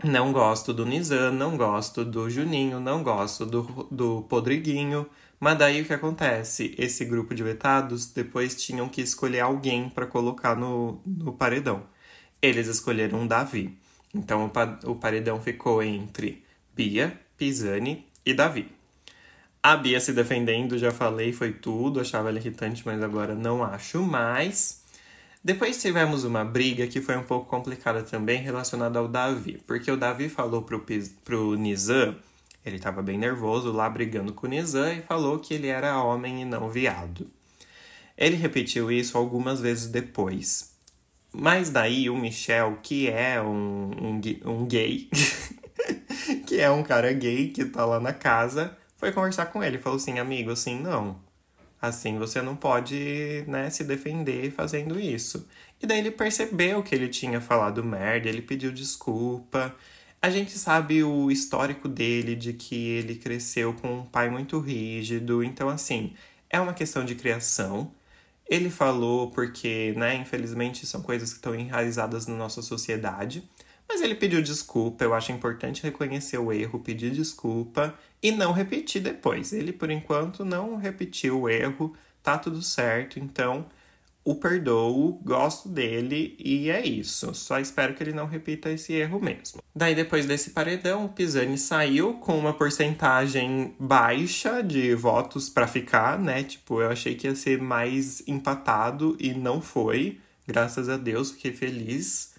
não 0.03 0.31
gosto 0.31 0.74
do 0.74 0.86
Nizam, 0.86 1.33
não 1.33 1.57
gosto 1.57 2.05
do 2.05 2.29
Juninho, 2.29 2.79
não 2.79 3.03
gosto 3.03 3.45
do, 3.45 3.88
do 3.91 4.21
Podriguinho. 4.24 5.05
Mas 5.39 5.57
daí 5.57 5.81
o 5.81 5.86
que 5.86 5.93
acontece? 5.93 6.74
Esse 6.77 7.05
grupo 7.05 7.36
de 7.36 7.43
vetados 7.43 8.07
depois 8.07 8.62
tinham 8.62 8.89
que 8.89 9.01
escolher 9.01 9.41
alguém 9.41 9.89
para 9.89 10.05
colocar 10.05 10.55
no, 10.55 11.01
no 11.05 11.33
paredão. 11.33 11.83
Eles 12.41 12.67
escolheram 12.67 13.27
Davi. 13.27 13.77
Então 14.13 14.45
o, 14.45 14.91
o 14.91 14.95
paredão 14.95 15.41
ficou 15.41 15.83
entre 15.83 16.43
Bia, 16.74 17.19
Pisani 17.38 18.05
e 18.25 18.33
Davi. 18.33 18.78
A 19.62 19.75
Bia 19.75 20.00
se 20.00 20.13
defendendo, 20.13 20.78
já 20.78 20.92
falei, 20.92 21.34
foi 21.34 21.51
tudo. 21.51 22.00
Achava 22.00 22.30
ela 22.30 22.39
irritante, 22.39 22.82
mas 22.86 23.01
agora 23.04 23.36
não 23.36 23.63
acho 23.63 24.01
mais. 24.01 24.84
Depois 25.44 25.82
tivemos 25.82 26.24
uma 26.24 26.44
briga 26.44 26.88
que 26.88 27.01
foi 27.01 27.18
um 27.18 27.24
pouco 27.24 27.50
complicada 27.50 28.04
também 28.04 28.42
relacionada 28.42 29.00
ao 29.00 29.08
Davi, 29.08 29.62
porque 29.66 29.89
o 29.89 29.96
Davi 29.96 30.28
falou 30.28 30.63
pro, 30.63 30.86
pro 31.24 31.56
Nizam, 31.56 32.16
ele 32.66 32.75
estava 32.75 33.01
bem 33.01 33.18
nervoso 33.18 33.72
lá 33.72 33.89
brigando 33.89 34.34
com 34.34 34.48
o 34.48 34.50
Nizam 34.50 34.92
e 34.94 35.01
falou 35.01 35.39
que 35.39 35.54
ele 35.54 35.68
era 35.68 36.04
homem 36.04 36.42
e 36.42 36.46
não 36.46 36.70
viado. 36.70 37.25
Ele 38.18 38.36
repetiu 38.36 38.92
isso 38.92 39.18
algumas 39.18 39.62
vezes 39.62 39.88
depois. 39.88 40.74
Mas 41.32 41.70
daí 41.70 42.10
o 42.10 42.18
Michel, 42.18 42.78
que 42.84 43.08
é 43.08 43.42
um, 43.42 43.92
um, 43.92 44.22
um 44.46 44.66
gay, 44.66 45.10
que 46.46 46.60
é 46.60 46.70
um 46.70 46.84
cara 46.84 47.13
gay 47.13 47.48
que 47.50 47.63
tá 47.63 47.86
lá 47.86 48.00
na 48.00 48.12
casa, 48.12 48.78
foi 49.00 49.12
conversar 49.13 49.48
com 49.48 49.63
ele. 49.63 49.79
Falou 49.79 49.98
assim, 49.98 50.20
amigo, 50.20 50.51
assim, 50.51 50.79
não. 50.79 51.20
Assim 51.82 52.20
você 52.20 52.41
não 52.41 52.56
pode, 52.56 53.46
né, 53.48 53.70
se 53.70 53.84
defender 53.86 54.51
fazendo 54.51 55.00
isso. 55.00 55.48
E 55.82 55.88
daí 55.88 56.00
ele 56.00 56.12
percebeu 56.12 56.84
que 56.84 56.94
ele 56.94 57.08
tinha 57.08 57.39
falado 57.39 57.84
merda, 57.84 58.27
ele 58.27 58.41
pediu 58.41 58.72
desculpa. 58.72 59.74
A 60.22 60.29
gente 60.29 60.51
sabe 60.58 61.01
o 61.03 61.32
histórico 61.32 61.88
dele, 61.88 62.36
de 62.36 62.51
que 62.51 62.75
ele 62.89 63.15
cresceu 63.15 63.74
com 63.74 64.00
um 64.00 64.06
pai 64.06 64.29
muito 64.29 64.60
rígido. 64.60 65.41
Então, 65.41 65.70
assim, 65.70 66.13
é 66.50 66.60
uma 66.60 66.74
questão 66.74 67.06
de 67.06 67.15
criação. 67.15 67.94
Ele 68.50 68.70
falou 68.70 69.32
porque, 69.32 69.94
né, 69.96 70.15
infelizmente 70.15 70.86
são 70.86 71.01
coisas 71.01 71.29
que 71.32 71.38
estão 71.38 71.56
enraizadas 71.56 72.27
na 72.27 72.36
nossa 72.36 72.62
sociedade. 72.62 73.50
Mas 73.89 74.01
ele 74.01 74.13
pediu 74.13 74.41
desculpa, 74.41 75.03
eu 75.03 75.15
acho 75.15 75.31
importante 75.31 75.81
reconhecer 75.81 76.38
o 76.38 76.53
erro, 76.53 76.79
pedir 76.79 77.10
desculpa 77.10 77.98
e 78.22 78.31
não 78.31 78.51
repetir 78.51 79.01
depois. 79.01 79.51
Ele, 79.51 79.74
por 79.74 79.89
enquanto, 79.89 80.46
não 80.46 80.77
repetiu 80.77 81.41
o 81.41 81.50
erro, 81.50 81.98
tá 82.22 82.38
tudo 82.38 82.62
certo, 82.62 83.19
então 83.19 83.65
o 84.24 84.36
perdoo, 84.36 85.19
gosto 85.24 85.67
dele 85.67 86.36
e 86.38 86.69
é 86.69 86.86
isso. 86.86 87.34
Só 87.34 87.60
espero 87.60 87.96
que 87.96 88.03
ele 88.03 88.13
não 88.13 88.27
repita 88.27 88.69
esse 88.69 88.93
erro 88.93 89.19
mesmo. 89.19 89.60
Daí, 89.75 89.96
depois 89.96 90.27
desse 90.27 90.51
paredão, 90.51 91.05
o 91.05 91.10
Pisani 91.10 91.58
saiu 91.58 92.13
com 92.15 92.38
uma 92.38 92.53
porcentagem 92.53 93.74
baixa 93.79 94.62
de 94.62 94.93
votos 94.93 95.50
para 95.50 95.67
ficar, 95.67 96.19
né? 96.19 96.43
Tipo, 96.43 96.79
eu 96.79 96.91
achei 96.91 97.15
que 97.15 97.25
ia 97.25 97.34
ser 97.34 97.60
mais 97.60 98.22
empatado 98.27 99.17
e 99.19 99.34
não 99.34 99.62
foi. 99.62 100.19
Graças 100.46 100.89
a 100.89 100.98
Deus, 100.98 101.31
fiquei 101.31 101.53
feliz. 101.53 102.38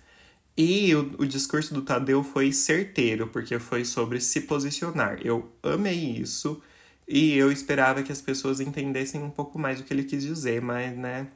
E 0.63 0.95
o, 0.95 1.15
o 1.21 1.27
discurso 1.27 1.73
do 1.73 1.81
Tadeu 1.81 2.23
foi 2.23 2.53
certeiro, 2.53 3.27
porque 3.29 3.59
foi 3.59 3.83
sobre 3.83 4.21
se 4.21 4.43
posicionar. 4.43 5.19
Eu 5.25 5.51
amei 5.63 6.19
isso. 6.19 6.63
E 7.09 7.33
eu 7.33 7.51
esperava 7.51 8.03
que 8.03 8.13
as 8.13 8.21
pessoas 8.21 8.61
entendessem 8.61 9.23
um 9.23 9.31
pouco 9.31 9.59
mais 9.59 9.81
o 9.81 9.85
que 9.85 9.95
ele 9.95 10.05
quis 10.05 10.23
dizer, 10.23 10.61
mas, 10.61 10.95
né, 10.95 11.29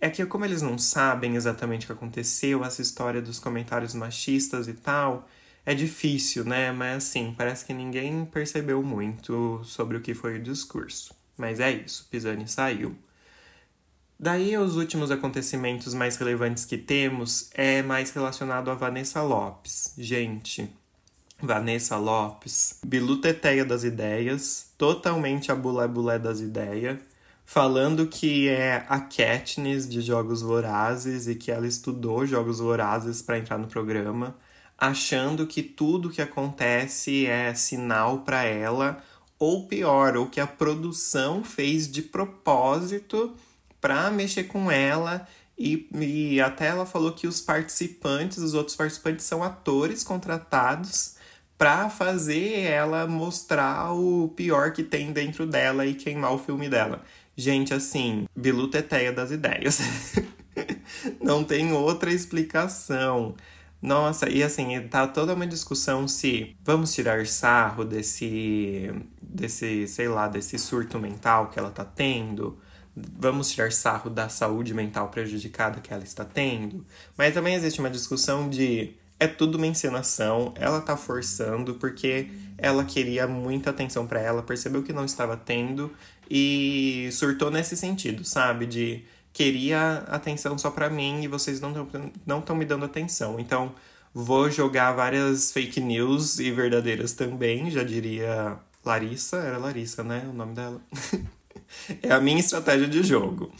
é 0.00 0.08
que 0.08 0.24
como 0.24 0.46
eles 0.46 0.62
não 0.62 0.78
sabem 0.78 1.36
exatamente 1.36 1.84
o 1.84 1.88
que 1.88 1.92
aconteceu, 1.92 2.64
essa 2.64 2.80
história 2.80 3.20
dos 3.20 3.38
comentários 3.38 3.92
machistas 3.92 4.68
e 4.68 4.72
tal, 4.72 5.28
é 5.66 5.74
difícil, 5.74 6.42
né? 6.42 6.72
Mas 6.72 7.08
assim, 7.08 7.34
parece 7.36 7.62
que 7.66 7.74
ninguém 7.74 8.24
percebeu 8.24 8.82
muito 8.82 9.60
sobre 9.64 9.98
o 9.98 10.00
que 10.00 10.14
foi 10.14 10.38
o 10.38 10.42
discurso. 10.42 11.14
Mas 11.36 11.60
é 11.60 11.70
isso, 11.72 12.08
Pisani 12.10 12.48
saiu. 12.48 12.96
Daí, 14.18 14.56
os 14.56 14.76
últimos 14.76 15.10
acontecimentos 15.10 15.92
mais 15.92 16.16
relevantes 16.16 16.64
que 16.64 16.78
temos 16.78 17.50
é 17.52 17.82
mais 17.82 18.10
relacionado 18.10 18.70
a 18.70 18.74
Vanessa 18.74 19.22
Lopes. 19.22 19.92
Gente, 19.98 20.70
Vanessa 21.40 21.96
Lopes, 21.96 22.78
biluteteia 22.84 23.64
das 23.64 23.84
ideias, 23.84 24.70
totalmente 24.78 25.52
a 25.52 25.54
bulé-bulé 25.54 26.18
das 26.18 26.40
ideias 26.40 26.98
falando 27.46 28.08
que 28.08 28.48
é 28.48 28.84
a 28.88 28.98
Katniss 28.98 29.88
de 29.88 30.00
Jogos 30.00 30.42
Vorazes 30.42 31.28
e 31.28 31.36
que 31.36 31.52
ela 31.52 31.66
estudou 31.66 32.26
Jogos 32.26 32.58
Vorazes 32.58 33.22
para 33.22 33.38
entrar 33.38 33.56
no 33.56 33.68
programa, 33.68 34.36
achando 34.76 35.46
que 35.46 35.62
tudo 35.62 36.10
que 36.10 36.20
acontece 36.20 37.24
é 37.24 37.54
sinal 37.54 38.20
para 38.20 38.42
ela, 38.42 39.02
ou 39.38 39.68
pior, 39.68 40.16
ou 40.16 40.26
que 40.26 40.40
a 40.40 40.46
produção 40.46 41.44
fez 41.44 41.90
de 41.90 42.02
propósito 42.02 43.32
para 43.86 44.10
mexer 44.10 44.42
com 44.44 44.68
ela 44.68 45.28
e, 45.56 45.88
e 45.94 46.40
até 46.40 46.66
ela 46.66 46.84
falou 46.84 47.12
que 47.12 47.24
os 47.24 47.40
participantes, 47.40 48.38
os 48.38 48.52
outros 48.52 48.76
participantes 48.76 49.24
são 49.24 49.44
atores 49.44 50.02
contratados 50.02 51.14
para 51.56 51.88
fazer 51.88 52.62
ela 52.62 53.06
mostrar 53.06 53.92
o 53.92 54.26
pior 54.34 54.72
que 54.72 54.82
tem 54.82 55.12
dentro 55.12 55.46
dela 55.46 55.86
e 55.86 55.94
queimar 55.94 56.32
o 56.32 56.38
filme 56.38 56.68
dela. 56.68 57.00
Gente, 57.36 57.72
assim, 57.72 58.26
Bilu 58.34 58.66
Teteia 58.66 59.12
das 59.12 59.30
ideias. 59.30 59.78
Não 61.22 61.44
tem 61.44 61.72
outra 61.72 62.12
explicação. 62.12 63.36
Nossa, 63.80 64.28
e 64.28 64.42
assim, 64.42 64.80
tá 64.88 65.06
toda 65.06 65.32
uma 65.32 65.46
discussão 65.46 66.08
se 66.08 66.56
vamos 66.64 66.92
tirar 66.92 67.24
sarro 67.28 67.84
desse, 67.84 68.90
desse, 69.22 69.86
sei 69.86 70.08
lá, 70.08 70.26
desse 70.26 70.58
surto 70.58 70.98
mental 70.98 71.50
que 71.50 71.58
ela 71.60 71.70
tá 71.70 71.84
tendo. 71.84 72.58
Vamos 72.96 73.50
tirar 73.50 73.70
sarro 73.72 74.08
da 74.08 74.28
saúde 74.28 74.72
mental 74.72 75.08
prejudicada 75.08 75.80
que 75.80 75.92
ela 75.92 76.02
está 76.02 76.24
tendo. 76.24 76.84
Mas 77.16 77.34
também 77.34 77.54
existe 77.54 77.78
uma 77.78 77.90
discussão 77.90 78.48
de 78.48 78.94
é 79.18 79.26
tudo 79.26 79.56
uma 79.56 79.66
encenação, 79.66 80.52
ela 80.56 80.80
tá 80.80 80.96
forçando 80.96 81.74
porque 81.74 82.28
ela 82.58 82.84
queria 82.84 83.26
muita 83.26 83.70
atenção 83.70 84.06
para 84.06 84.20
ela, 84.20 84.42
percebeu 84.42 84.82
que 84.82 84.92
não 84.92 85.04
estava 85.04 85.36
tendo 85.36 85.90
e 86.30 87.08
surtou 87.12 87.50
nesse 87.50 87.76
sentido, 87.76 88.24
sabe? 88.24 88.66
De 88.66 89.04
queria 89.32 90.04
atenção 90.08 90.56
só 90.58 90.70
para 90.70 90.90
mim 90.90 91.22
e 91.22 91.28
vocês 91.28 91.60
não 91.60 91.70
estão 91.70 92.12
não 92.26 92.56
me 92.56 92.64
dando 92.64 92.84
atenção. 92.84 93.38
Então, 93.40 93.74
vou 94.14 94.50
jogar 94.50 94.92
várias 94.92 95.52
fake 95.52 95.80
news 95.80 96.38
e 96.38 96.50
verdadeiras 96.50 97.12
também, 97.12 97.70
já 97.70 97.82
diria 97.82 98.58
Larissa, 98.84 99.38
era 99.38 99.58
Larissa, 99.58 100.02
né? 100.02 100.26
O 100.30 100.32
nome 100.32 100.54
dela. 100.54 100.80
é 102.02 102.12
a 102.12 102.20
minha 102.20 102.40
estratégia 102.40 102.88
de 102.88 103.02
jogo. 103.02 103.52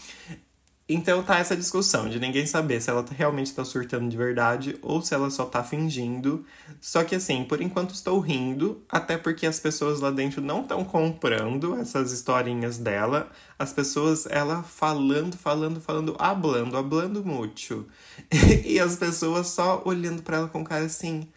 Então 0.89 1.21
tá 1.21 1.39
essa 1.39 1.57
discussão 1.57 2.09
de 2.09 2.21
ninguém 2.21 2.47
saber 2.47 2.81
se 2.81 2.89
ela 2.89 3.03
tá 3.03 3.13
realmente 3.13 3.53
tá 3.53 3.65
surtando 3.65 4.09
de 4.09 4.17
verdade 4.17 4.79
ou 4.81 5.03
se 5.03 5.13
ela 5.13 5.29
só 5.31 5.45
tá 5.45 5.65
fingindo. 5.65 6.45
Só 6.81 7.03
que 7.03 7.17
assim, 7.17 7.43
por 7.43 7.61
enquanto 7.61 7.93
estou 7.93 8.21
rindo, 8.21 8.81
até 8.89 9.19
porque 9.19 9.47
as 9.49 9.59
pessoas 9.59 9.99
lá 9.99 10.13
dentro 10.13 10.41
não 10.41 10.61
estão 10.61 10.85
comprando 10.85 11.75
essas 11.75 12.13
historinhas 12.13 12.79
dela. 12.79 13.29
As 13.59 13.73
pessoas, 13.73 14.27
ela 14.27 14.63
falando, 14.63 15.37
falando, 15.37 15.81
falando, 15.81 16.15
hablando, 16.21 16.77
hablando 16.77 17.25
muito. 17.25 17.85
e 18.65 18.79
as 18.79 18.95
pessoas 18.95 19.49
só 19.49 19.83
olhando 19.85 20.23
para 20.23 20.37
ela 20.37 20.49
com 20.49 20.63
cara 20.63 20.85
assim: 20.85 21.29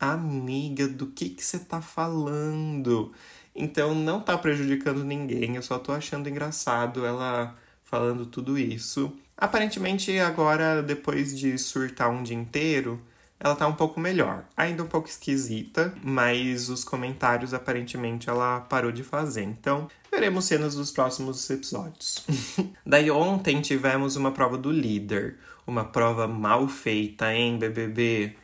"Amiga, 0.00 0.88
do 0.88 1.06
que 1.06 1.28
que 1.28 1.44
você 1.44 1.60
tá 1.60 1.80
falando?" 1.80 3.12
Então 3.56 3.94
não 3.94 4.20
tá 4.20 4.36
prejudicando 4.36 5.02
ninguém, 5.02 5.56
eu 5.56 5.62
só 5.62 5.78
tô 5.78 5.92
achando 5.92 6.28
engraçado 6.28 7.06
ela 7.06 7.54
falando 7.84 8.26
tudo 8.26 8.58
isso. 8.58 9.12
Aparentemente, 9.36 10.18
agora, 10.18 10.82
depois 10.82 11.36
de 11.38 11.58
surtar 11.58 12.10
um 12.10 12.22
dia 12.22 12.36
inteiro, 12.36 13.00
ela 13.38 13.54
tá 13.54 13.66
um 13.66 13.74
pouco 13.74 14.00
melhor. 14.00 14.44
Ainda 14.56 14.82
um 14.82 14.86
pouco 14.86 15.08
esquisita, 15.08 15.92
mas 16.02 16.68
os 16.68 16.82
comentários 16.82 17.52
aparentemente 17.52 18.28
ela 18.30 18.60
parou 18.60 18.90
de 18.90 19.02
fazer. 19.02 19.42
Então, 19.42 19.88
veremos 20.10 20.46
cenas 20.46 20.74
dos 20.74 20.90
próximos 20.90 21.48
episódios. 21.50 22.24
Daí 22.84 23.10
ontem 23.10 23.60
tivemos 23.60 24.16
uma 24.16 24.32
prova 24.32 24.56
do 24.56 24.70
líder. 24.70 25.38
Uma 25.66 25.84
prova 25.84 26.26
mal 26.26 26.66
feita, 26.68 27.32
hein, 27.32 27.58
BBB? 27.58 28.36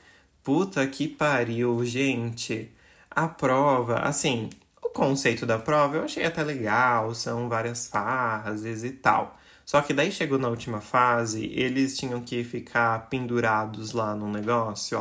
Puta 0.43 0.87
que 0.87 1.09
pariu, 1.09 1.85
gente. 1.85 2.71
A 3.11 3.29
prova, 3.29 4.01
assim, 4.01 4.51
conceito 4.93 5.47
da 5.47 5.59
prova 5.59 5.97
eu 5.97 6.05
achei 6.05 6.25
até 6.25 6.43
legal, 6.43 7.15
são 7.15 7.49
várias 7.49 7.87
fases 7.87 8.85
e 8.85 8.91
tal. 8.91 9.39
Só 9.65 9.81
que 9.81 9.95
daí 9.95 10.11
chegou 10.11 10.39
na 10.39 10.49
última 10.49 10.81
fase, 10.81 11.47
eles 11.47 11.97
tinham 11.97 12.21
que 12.21 12.43
ficar 12.45 13.09
pendurados 13.09 13.93
lá 13.93 14.15
num 14.15 14.31
negócio, 14.31 14.99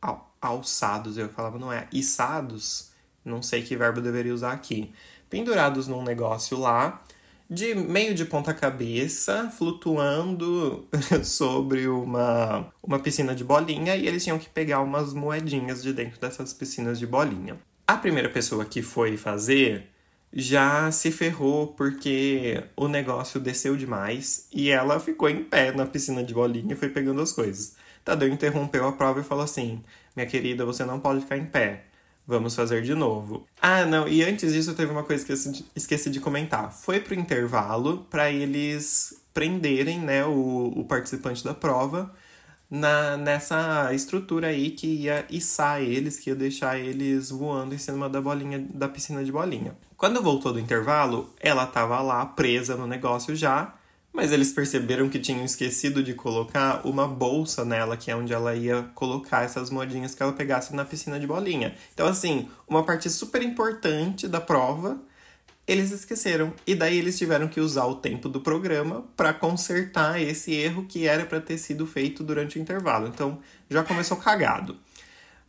al, 0.00 0.36
alçados, 0.40 1.16
eu 1.16 1.28
falava, 1.28 1.58
não 1.58 1.72
é, 1.72 1.88
içados, 1.92 2.90
não 3.24 3.42
sei 3.42 3.62
que 3.62 3.76
verbo 3.76 4.00
deveria 4.00 4.34
usar 4.34 4.52
aqui. 4.52 4.92
Pendurados 5.30 5.88
num 5.88 6.02
negócio 6.02 6.58
lá, 6.58 7.02
de 7.48 7.74
meio 7.74 8.14
de 8.14 8.24
ponta 8.24 8.52
cabeça, 8.52 9.50
flutuando 9.50 10.86
sobre 11.24 11.88
uma, 11.88 12.72
uma 12.82 12.98
piscina 12.98 13.34
de 13.34 13.44
bolinha, 13.44 13.96
e 13.96 14.06
eles 14.06 14.24
tinham 14.24 14.38
que 14.38 14.48
pegar 14.48 14.80
umas 14.80 15.12
moedinhas 15.14 15.82
de 15.82 15.92
dentro 15.92 16.20
dessas 16.20 16.52
piscinas 16.52 16.98
de 16.98 17.06
bolinha. 17.06 17.58
A 17.86 17.96
primeira 17.96 18.28
pessoa 18.28 18.64
que 18.64 18.82
foi 18.82 19.16
fazer 19.16 19.88
já 20.32 20.90
se 20.90 21.12
ferrou 21.12 21.68
porque 21.68 22.62
o 22.74 22.88
negócio 22.88 23.38
desceu 23.38 23.76
demais 23.76 24.46
e 24.52 24.70
ela 24.70 24.98
ficou 24.98 25.28
em 25.28 25.44
pé 25.44 25.72
na 25.72 25.84
piscina 25.84 26.22
de 26.22 26.32
bolinha 26.32 26.72
e 26.72 26.76
foi 26.76 26.88
pegando 26.88 27.20
as 27.20 27.32
coisas. 27.32 27.76
Tadeu 28.04 28.28
interrompeu 28.28 28.86
a 28.86 28.92
prova 28.92 29.20
e 29.20 29.24
falou 29.24 29.44
assim: 29.44 29.82
Minha 30.16 30.26
querida, 30.26 30.64
você 30.64 30.84
não 30.84 30.98
pode 31.00 31.20
ficar 31.20 31.36
em 31.36 31.44
pé. 31.44 31.84
Vamos 32.26 32.54
fazer 32.54 32.82
de 32.82 32.94
novo. 32.94 33.46
Ah, 33.60 33.84
não, 33.84 34.06
e 34.06 34.22
antes 34.22 34.52
disso 34.52 34.74
teve 34.74 34.92
uma 34.92 35.02
coisa 35.02 35.24
que 35.24 35.32
eu 35.32 35.36
esqueci 35.74 36.08
de 36.08 36.20
comentar. 36.20 36.72
Foi 36.72 37.00
pro 37.00 37.14
intervalo 37.14 38.06
para 38.08 38.30
eles 38.30 39.20
prenderem 39.34 39.98
né, 39.98 40.24
o, 40.24 40.72
o 40.76 40.84
participante 40.84 41.42
da 41.42 41.52
prova 41.52 42.12
na, 42.72 43.18
nessa 43.18 43.92
estrutura 43.92 44.46
aí 44.46 44.70
que 44.70 44.86
ia 44.86 45.26
içar 45.28 45.82
eles, 45.82 46.18
que 46.18 46.30
ia 46.30 46.34
deixar 46.34 46.78
eles 46.78 47.28
voando 47.28 47.74
em 47.74 47.78
cima 47.78 48.08
da 48.08 48.18
bolinha 48.18 48.66
da 48.72 48.88
piscina 48.88 49.22
de 49.22 49.30
bolinha. 49.30 49.76
Quando 49.94 50.22
voltou 50.22 50.54
do 50.54 50.58
intervalo, 50.58 51.30
ela 51.38 51.64
estava 51.64 52.00
lá 52.00 52.24
presa 52.24 52.74
no 52.74 52.86
negócio 52.86 53.36
já, 53.36 53.74
mas 54.10 54.32
eles 54.32 54.52
perceberam 54.52 55.10
que 55.10 55.18
tinham 55.18 55.44
esquecido 55.44 56.02
de 56.02 56.14
colocar 56.14 56.80
uma 56.86 57.06
bolsa 57.06 57.62
nela, 57.62 57.94
que 57.94 58.10
é 58.10 58.16
onde 58.16 58.32
ela 58.32 58.54
ia 58.54 58.84
colocar 58.94 59.42
essas 59.42 59.68
modinhas 59.68 60.14
que 60.14 60.22
ela 60.22 60.32
pegasse 60.32 60.74
na 60.74 60.82
piscina 60.82 61.20
de 61.20 61.26
bolinha. 61.26 61.74
Então, 61.92 62.06
assim, 62.06 62.48
uma 62.66 62.82
parte 62.84 63.10
super 63.10 63.42
importante 63.42 64.26
da 64.26 64.40
prova 64.40 64.98
eles 65.66 65.92
esqueceram 65.92 66.52
e 66.66 66.74
daí 66.74 66.98
eles 66.98 67.16
tiveram 67.16 67.46
que 67.48 67.60
usar 67.60 67.84
o 67.84 67.96
tempo 67.96 68.28
do 68.28 68.40
programa 68.40 69.04
para 69.16 69.32
consertar 69.32 70.20
esse 70.20 70.52
erro 70.52 70.86
que 70.86 71.06
era 71.06 71.24
para 71.24 71.40
ter 71.40 71.58
sido 71.58 71.86
feito 71.86 72.24
durante 72.24 72.58
o 72.58 72.62
intervalo. 72.62 73.06
Então 73.06 73.38
já 73.70 73.82
começou 73.84 74.16
cagado. 74.16 74.76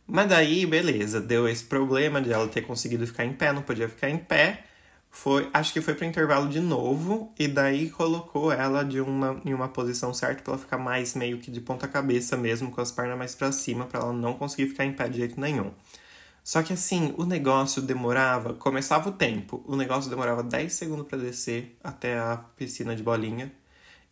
Mas 0.06 0.28
daí, 0.28 0.66
beleza, 0.66 1.20
deu 1.20 1.48
esse 1.48 1.64
problema 1.64 2.20
de 2.20 2.32
ela 2.32 2.46
ter 2.46 2.62
conseguido 2.62 3.06
ficar 3.06 3.24
em 3.24 3.32
pé, 3.32 3.52
não 3.52 3.62
podia 3.62 3.88
ficar 3.88 4.08
em 4.10 4.18
pé. 4.18 4.64
Foi, 5.10 5.48
acho 5.52 5.72
que 5.72 5.80
foi 5.80 5.94
pro 5.94 6.04
intervalo 6.04 6.48
de 6.48 6.60
novo 6.60 7.32
e 7.38 7.46
daí 7.46 7.88
colocou 7.88 8.52
ela 8.52 8.84
de 8.84 9.00
uma 9.00 9.40
em 9.44 9.54
uma 9.54 9.68
posição 9.68 10.12
certa 10.12 10.42
para 10.42 10.54
ela 10.54 10.60
ficar 10.60 10.78
mais 10.78 11.14
meio 11.14 11.38
que 11.38 11.50
de 11.50 11.60
ponta 11.60 11.86
cabeça 11.86 12.36
mesmo, 12.36 12.70
com 12.70 12.80
as 12.80 12.90
pernas 12.90 13.16
mais 13.16 13.34
para 13.34 13.52
cima, 13.52 13.86
para 13.86 14.00
ela 14.00 14.12
não 14.12 14.34
conseguir 14.34 14.68
ficar 14.68 14.84
em 14.84 14.92
pé 14.92 15.08
de 15.08 15.18
jeito 15.18 15.40
nenhum. 15.40 15.72
Só 16.44 16.62
que 16.62 16.74
assim, 16.74 17.14
o 17.16 17.24
negócio 17.24 17.80
demorava, 17.80 18.52
começava 18.52 19.08
o 19.08 19.12
tempo, 19.12 19.64
o 19.66 19.74
negócio 19.76 20.10
demorava 20.10 20.42
10 20.42 20.70
segundos 20.74 21.06
para 21.08 21.16
descer 21.18 21.78
até 21.82 22.18
a 22.18 22.36
piscina 22.36 22.94
de 22.94 23.02
bolinha. 23.02 23.50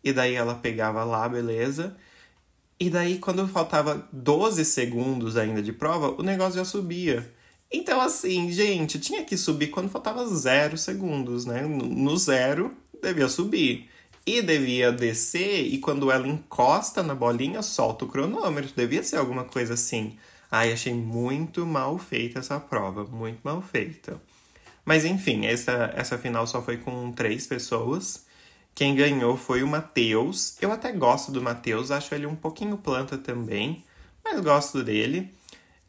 E 0.02 0.12
daí 0.14 0.34
ela 0.34 0.54
pegava 0.54 1.04
lá, 1.04 1.28
beleza. 1.28 1.94
E 2.80 2.90
daí, 2.90 3.18
quando 3.18 3.46
faltava 3.46 4.08
12 4.12 4.64
segundos 4.64 5.36
ainda 5.36 5.62
de 5.62 5.72
prova, 5.72 6.10
o 6.18 6.22
negócio 6.22 6.54
já 6.54 6.64
subia. 6.64 7.30
Então, 7.70 8.00
assim, 8.00 8.50
gente, 8.50 8.98
tinha 8.98 9.24
que 9.24 9.36
subir 9.36 9.68
quando 9.68 9.90
faltava 9.90 10.26
zero 10.26 10.76
segundos, 10.76 11.44
né? 11.46 11.62
No 11.62 12.16
zero, 12.16 12.74
devia 13.00 13.28
subir. 13.28 13.88
E 14.26 14.40
devia 14.42 14.90
descer, 14.90 15.66
e 15.66 15.78
quando 15.78 16.10
ela 16.10 16.26
encosta 16.26 17.02
na 17.02 17.14
bolinha, 17.14 17.62
solta 17.62 18.04
o 18.04 18.08
cronômetro. 18.08 18.72
Devia 18.74 19.02
ser 19.02 19.16
alguma 19.16 19.44
coisa 19.44 19.74
assim. 19.74 20.16
Ai, 20.54 20.70
achei 20.70 20.92
muito 20.92 21.64
mal 21.64 21.96
feita 21.96 22.40
essa 22.40 22.60
prova, 22.60 23.04
muito 23.04 23.40
mal 23.42 23.62
feita. 23.62 24.20
Mas 24.84 25.06
enfim, 25.06 25.46
essa, 25.46 25.90
essa 25.96 26.18
final 26.18 26.46
só 26.46 26.60
foi 26.60 26.76
com 26.76 27.10
três 27.10 27.46
pessoas. 27.46 28.26
Quem 28.74 28.94
ganhou 28.94 29.34
foi 29.34 29.62
o 29.62 29.66
Matheus. 29.66 30.56
Eu 30.60 30.70
até 30.70 30.92
gosto 30.92 31.32
do 31.32 31.40
Matheus, 31.40 31.90
acho 31.90 32.14
ele 32.14 32.26
um 32.26 32.36
pouquinho 32.36 32.76
planta 32.76 33.16
também, 33.16 33.82
mas 34.22 34.40
gosto 34.40 34.84
dele. 34.84 35.32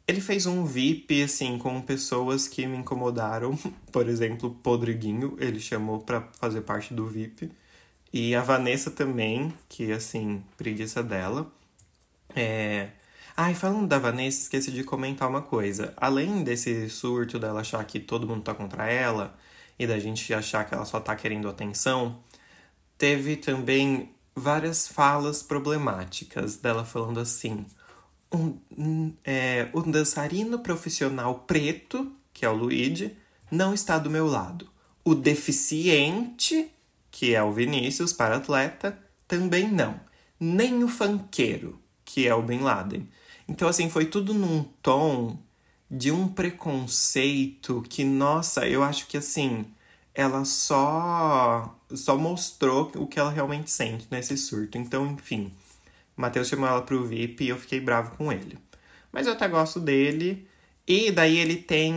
Ele 0.07 0.21
fez 0.21 0.45
um 0.45 0.63
VIP, 0.65 1.23
assim, 1.23 1.57
com 1.57 1.81
pessoas 1.81 2.47
que 2.47 2.65
me 2.65 2.77
incomodaram. 2.77 3.57
Por 3.91 4.07
exemplo, 4.07 4.51
Podriguinho, 4.63 5.35
ele 5.39 5.59
chamou 5.59 5.99
para 5.99 6.21
fazer 6.39 6.61
parte 6.61 6.93
do 6.93 7.05
VIP. 7.05 7.51
E 8.13 8.33
a 8.33 8.41
Vanessa 8.41 8.89
também, 8.91 9.53
que, 9.67 9.91
assim, 9.91 10.41
preguiça 10.57 11.03
dela. 11.03 11.51
É... 12.35 12.91
Ai, 13.35 13.55
falando 13.55 13.87
da 13.87 13.97
Vanessa, 13.97 14.41
esqueci 14.41 14.71
de 14.71 14.83
comentar 14.83 15.27
uma 15.27 15.41
coisa. 15.41 15.91
Além 15.97 16.43
desse 16.43 16.87
surto 16.87 17.39
dela 17.39 17.61
achar 17.61 17.83
que 17.83 17.99
todo 17.99 18.27
mundo 18.27 18.43
tá 18.43 18.53
contra 18.53 18.85
ela 18.87 19.35
e 19.77 19.87
da 19.87 19.97
gente 19.97 20.31
achar 20.35 20.63
que 20.65 20.75
ela 20.75 20.85
só 20.85 20.99
tá 20.99 21.15
querendo 21.15 21.49
atenção, 21.49 22.19
teve 22.95 23.35
também 23.35 24.13
várias 24.35 24.87
falas 24.87 25.41
problemáticas 25.41 26.57
dela 26.57 26.85
falando 26.85 27.19
assim: 27.19 27.65
um, 28.31 29.13
é, 29.23 29.67
um 29.73 29.89
dançarino 29.89 30.59
profissional 30.59 31.39
preto, 31.39 32.11
que 32.31 32.45
é 32.45 32.49
o 32.49 32.53
Luigi, 32.53 33.17
não 33.49 33.73
está 33.73 33.97
do 33.97 34.11
meu 34.11 34.27
lado. 34.27 34.69
O 35.03 35.15
deficiente, 35.15 36.71
que 37.09 37.33
é 37.33 37.41
o 37.41 37.51
Vinícius, 37.51 38.13
para 38.13 38.37
atleta, 38.37 38.95
também 39.27 39.67
não. 39.71 39.99
Nem 40.39 40.83
o 40.83 40.87
fanqueiro, 40.87 41.79
que 42.05 42.27
é 42.27 42.35
o 42.35 42.43
Bin 42.43 42.59
Laden. 42.59 43.09
Então, 43.47 43.67
assim, 43.67 43.89
foi 43.89 44.05
tudo 44.05 44.33
num 44.33 44.63
tom 44.81 45.37
de 45.89 46.11
um 46.11 46.27
preconceito 46.27 47.83
que, 47.87 48.03
nossa, 48.03 48.67
eu 48.67 48.81
acho 48.83 49.07
que 49.07 49.17
assim, 49.17 49.65
ela 50.13 50.45
só 50.45 51.77
só 51.93 52.17
mostrou 52.17 52.91
o 52.95 53.07
que 53.07 53.19
ela 53.19 53.29
realmente 53.29 53.69
sente 53.69 54.07
nesse 54.09 54.37
surto. 54.37 54.77
Então, 54.77 55.05
enfim, 55.11 55.51
Matheus 56.15 56.47
chamou 56.47 56.67
ela 56.67 56.81
pro 56.81 57.05
VIP 57.05 57.45
e 57.45 57.49
eu 57.49 57.57
fiquei 57.57 57.79
bravo 57.79 58.15
com 58.17 58.31
ele. 58.31 58.57
Mas 59.11 59.27
eu 59.27 59.33
até 59.33 59.47
gosto 59.47 59.79
dele. 59.79 60.47
E 60.87 61.11
daí 61.11 61.37
ele 61.37 61.55
tem 61.57 61.95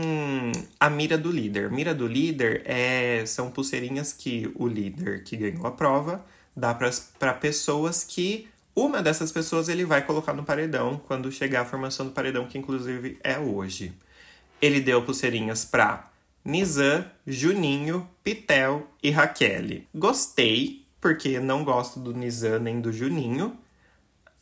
a 0.79 0.89
mira 0.89 1.19
do 1.19 1.31
líder. 1.31 1.71
Mira 1.71 1.95
do 1.95 2.07
líder 2.07 2.63
é 2.67 3.25
são 3.27 3.51
pulseirinhas 3.51 4.13
que 4.13 4.51
o 4.55 4.69
líder 4.69 5.25
que 5.25 5.37
ganhou 5.37 5.67
a 5.67 5.73
prova 5.73 6.25
dá 6.55 6.75
para 6.75 7.35
pessoas 7.35 8.05
que 8.05 8.49
uma 8.77 9.03
dessas 9.03 9.33
pessoas 9.33 9.71
ele 9.71 9.87
vai 9.87 10.05
colocar 10.05 10.35
no 10.35 10.45
paredão 10.45 11.01
quando 11.07 11.33
chegar 11.33 11.62
a 11.62 11.65
formação 11.65 12.05
do 12.05 12.12
paredão, 12.12 12.47
que 12.47 12.59
inclusive 12.59 13.19
é 13.25 13.39
hoje. 13.39 13.95
Ele 14.61 14.81
deu 14.81 15.03
pulseirinhas 15.03 15.65
para 15.65 16.11
Nizam, 16.45 17.03
Juninho, 17.27 18.07
Pitel 18.23 18.87
e 19.03 19.11
Raquel. 19.11 19.81
Gostei, 19.95 20.85
porque 21.01 21.41
não 21.41 21.65
gosto 21.65 21.99
do 21.99 22.12
Nizam 22.12 22.61
nem 22.61 22.79
do 22.79 22.93
Juninho. 22.93 23.57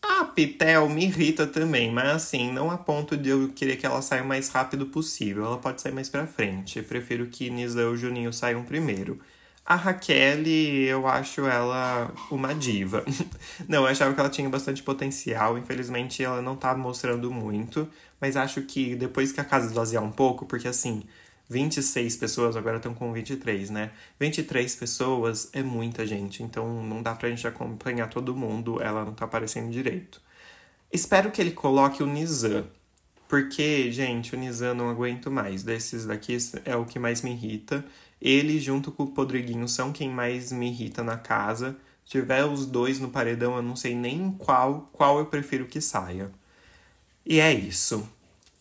A 0.03 0.25
Pitel 0.25 0.89
me 0.89 1.05
irrita 1.05 1.47
também, 1.47 1.93
mas 1.93 2.09
assim, 2.09 2.53
não 2.53 2.71
a 2.73 2.77
ponto 2.77 3.17
de 3.17 3.31
eu 3.31 3.49
querer 3.53 3.77
que 3.77 3.87
ela 3.87 4.03
saia 4.03 4.23
o 4.25 4.27
mais 4.27 4.49
rápido 4.49 4.87
possível. 4.87 5.45
Ela 5.45 5.59
pode 5.59 5.81
sair 5.81 5.93
mais 5.93 6.09
pra 6.09 6.27
frente. 6.27 6.79
Eu 6.81 6.85
prefiro 6.85 7.27
que 7.29 7.49
Nizam 7.49 7.95
e 7.95 7.97
Juninho 7.97 8.33
saiam 8.33 8.65
primeiro. 8.65 9.21
A 9.67 9.77
Raquel, 9.77 10.47
eu 10.47 11.07
acho 11.07 11.47
ela 11.47 12.13
uma 12.31 12.55
diva. 12.55 13.03
não, 13.67 13.83
eu 13.83 13.87
achava 13.87 14.13
que 14.13 14.21
ela 14.21 14.29
tinha 14.29 14.49
bastante 14.49 14.83
potencial. 14.83 15.57
Infelizmente, 15.57 16.23
ela 16.23 16.43
não 16.43 16.55
tá 16.55 16.77
mostrando 16.77 17.31
muito. 17.31 17.89
Mas 18.21 18.37
acho 18.37 18.63
que 18.63 18.95
depois 18.95 19.33
que 19.33 19.41
a 19.41 19.45
casa 19.45 19.67
esvaziar 19.67 20.03
um 20.03 20.11
pouco, 20.13 20.45
porque 20.45 20.69
assim, 20.69 21.03
26 21.49 22.17
pessoas, 22.17 22.57
agora 22.57 22.77
estão 22.77 22.95
com 22.95 23.13
23, 23.13 23.71
né? 23.71 23.91
23 24.19 24.75
pessoas 24.77 25.49
é 25.53 25.63
muita 25.63 26.07
gente, 26.07 26.43
então 26.43 26.83
não 26.83 27.03
dá 27.03 27.15
pra 27.15 27.29
gente 27.29 27.47
acompanhar 27.47 28.09
todo 28.09 28.35
mundo, 28.35 28.83
ela 28.83 29.05
não 29.05 29.13
tá 29.15 29.25
aparecendo 29.25 29.71
direito. 29.71 30.21
Espero 30.93 31.31
que 31.31 31.41
ele 31.41 31.51
coloque 31.53 32.03
o 32.03 32.07
Nizam, 32.07 32.67
porque, 33.29 33.91
gente, 33.91 34.35
o 34.35 34.39
Nizam 34.39 34.75
não 34.75 34.89
aguento 34.89 35.31
mais. 35.31 35.63
Desses 35.63 36.07
daqui 36.07 36.37
é 36.65 36.77
o 36.77 36.85
que 36.85 36.99
mais 36.99 37.23
me 37.23 37.33
irrita. 37.33 37.85
Ele, 38.25 38.59
junto 38.59 38.91
com 38.91 39.03
o 39.03 39.09
Podriguinho, 39.09 39.69
são 39.69 39.93
quem 39.93 40.09
mais 40.09 40.51
me 40.51 40.71
irrita 40.71 41.05
na 41.05 41.19
casa. 41.19 41.77
Se 42.07 42.13
tiver 42.13 42.47
os 42.47 42.65
dois 42.65 42.99
no 42.99 43.11
paredão, 43.11 43.55
eu 43.55 43.63
não 43.63 43.77
sei 43.77 43.95
nem 43.95 44.33
qual, 44.33 44.89
qual 44.95 45.19
eu 45.19 45.27
prefiro 45.27 45.67
que 45.67 45.79
saia. 45.79 46.31
E 47.27 47.39
é 47.39 47.53
isso. 47.53 48.09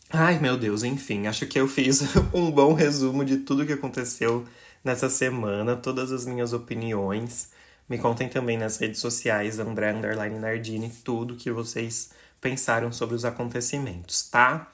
Ai, 0.10 0.38
meu 0.38 0.58
Deus, 0.58 0.84
enfim, 0.84 1.28
acho 1.28 1.48
que 1.48 1.58
eu 1.58 1.68
fiz 1.68 2.02
um 2.34 2.52
bom 2.52 2.74
resumo 2.74 3.24
de 3.24 3.38
tudo 3.38 3.66
que 3.66 3.72
aconteceu 3.72 4.46
nessa 4.84 5.10
semana, 5.10 5.78
todas 5.78 6.12
as 6.12 6.26
minhas 6.26 6.52
opiniões. 6.52 7.50
Me 7.88 7.98
contem 7.98 8.28
também 8.28 8.58
nas 8.58 8.78
redes 8.78 9.00
sociais, 9.00 9.60
André 9.60 9.94
Underline 9.94 10.40
Nardini, 10.40 10.92
tudo 11.06 11.36
que 11.36 11.50
vocês 11.50 12.12
pensaram 12.42 12.92
sobre 12.92 13.16
os 13.16 13.24
acontecimentos, 13.24 14.30
tá? 14.30 14.68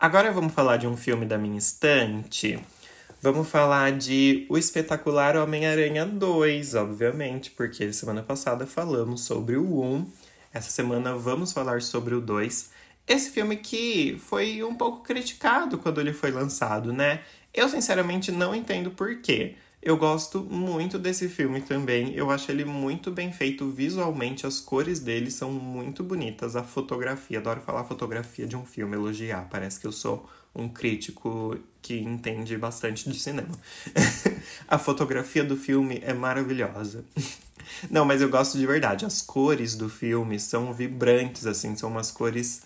Agora 0.00 0.32
vamos 0.32 0.54
falar 0.54 0.78
de 0.78 0.86
um 0.86 0.96
filme 0.96 1.26
da 1.26 1.36
minha 1.36 1.58
estante 1.58 2.58
Vamos 3.22 3.48
falar 3.48 3.92
de 3.92 4.46
O 4.48 4.56
Espetacular 4.56 5.36
Homem-Aranha 5.36 6.04
2, 6.06 6.74
obviamente, 6.74 7.50
porque 7.50 7.92
semana 7.92 8.22
passada 8.22 8.66
falamos 8.66 9.22
sobre 9.22 9.56
o 9.56 9.82
1. 9.82 10.06
Essa 10.52 10.70
semana 10.70 11.16
vamos 11.16 11.52
falar 11.52 11.82
sobre 11.82 12.14
o 12.14 12.20
2. 12.20 12.70
Esse 13.06 13.30
filme 13.30 13.56
que 13.56 14.20
foi 14.26 14.62
um 14.62 14.74
pouco 14.74 15.02
criticado 15.02 15.78
quando 15.78 16.00
ele 16.00 16.12
foi 16.12 16.30
lançado, 16.30 16.92
né? 16.92 17.22
Eu 17.54 17.68
sinceramente 17.68 18.30
não 18.30 18.54
entendo 18.54 18.90
por 18.90 19.16
quê. 19.20 19.54
Eu 19.82 19.96
gosto 19.96 20.40
muito 20.40 20.98
desse 20.98 21.28
filme 21.28 21.60
também. 21.60 22.12
Eu 22.14 22.30
acho 22.30 22.50
ele 22.50 22.64
muito 22.64 23.10
bem 23.10 23.32
feito 23.32 23.70
visualmente. 23.70 24.46
As 24.46 24.60
cores 24.60 24.98
dele 24.98 25.30
são 25.30 25.52
muito 25.52 26.02
bonitas. 26.02 26.56
A 26.56 26.64
fotografia, 26.64 27.38
adoro 27.38 27.60
falar 27.60 27.84
fotografia 27.84 28.46
de 28.46 28.56
um 28.56 28.64
filme, 28.64 28.96
elogiar. 28.96 29.48
Parece 29.48 29.78
que 29.78 29.86
eu 29.86 29.92
sou 29.92 30.28
um 30.56 30.68
crítico 30.68 31.56
que 31.82 31.98
entende 31.98 32.56
bastante 32.56 33.08
de 33.08 33.18
cinema. 33.18 33.54
a 34.66 34.78
fotografia 34.78 35.44
do 35.44 35.56
filme 35.56 36.00
é 36.02 36.12
maravilhosa. 36.12 37.04
Não, 37.90 38.04
mas 38.04 38.20
eu 38.20 38.28
gosto 38.28 38.58
de 38.58 38.66
verdade. 38.66 39.04
As 39.04 39.20
cores 39.20 39.76
do 39.76 39.88
filme 39.88 40.38
são 40.40 40.72
vibrantes, 40.72 41.46
assim, 41.46 41.76
são 41.76 41.90
umas 41.90 42.10
cores. 42.10 42.62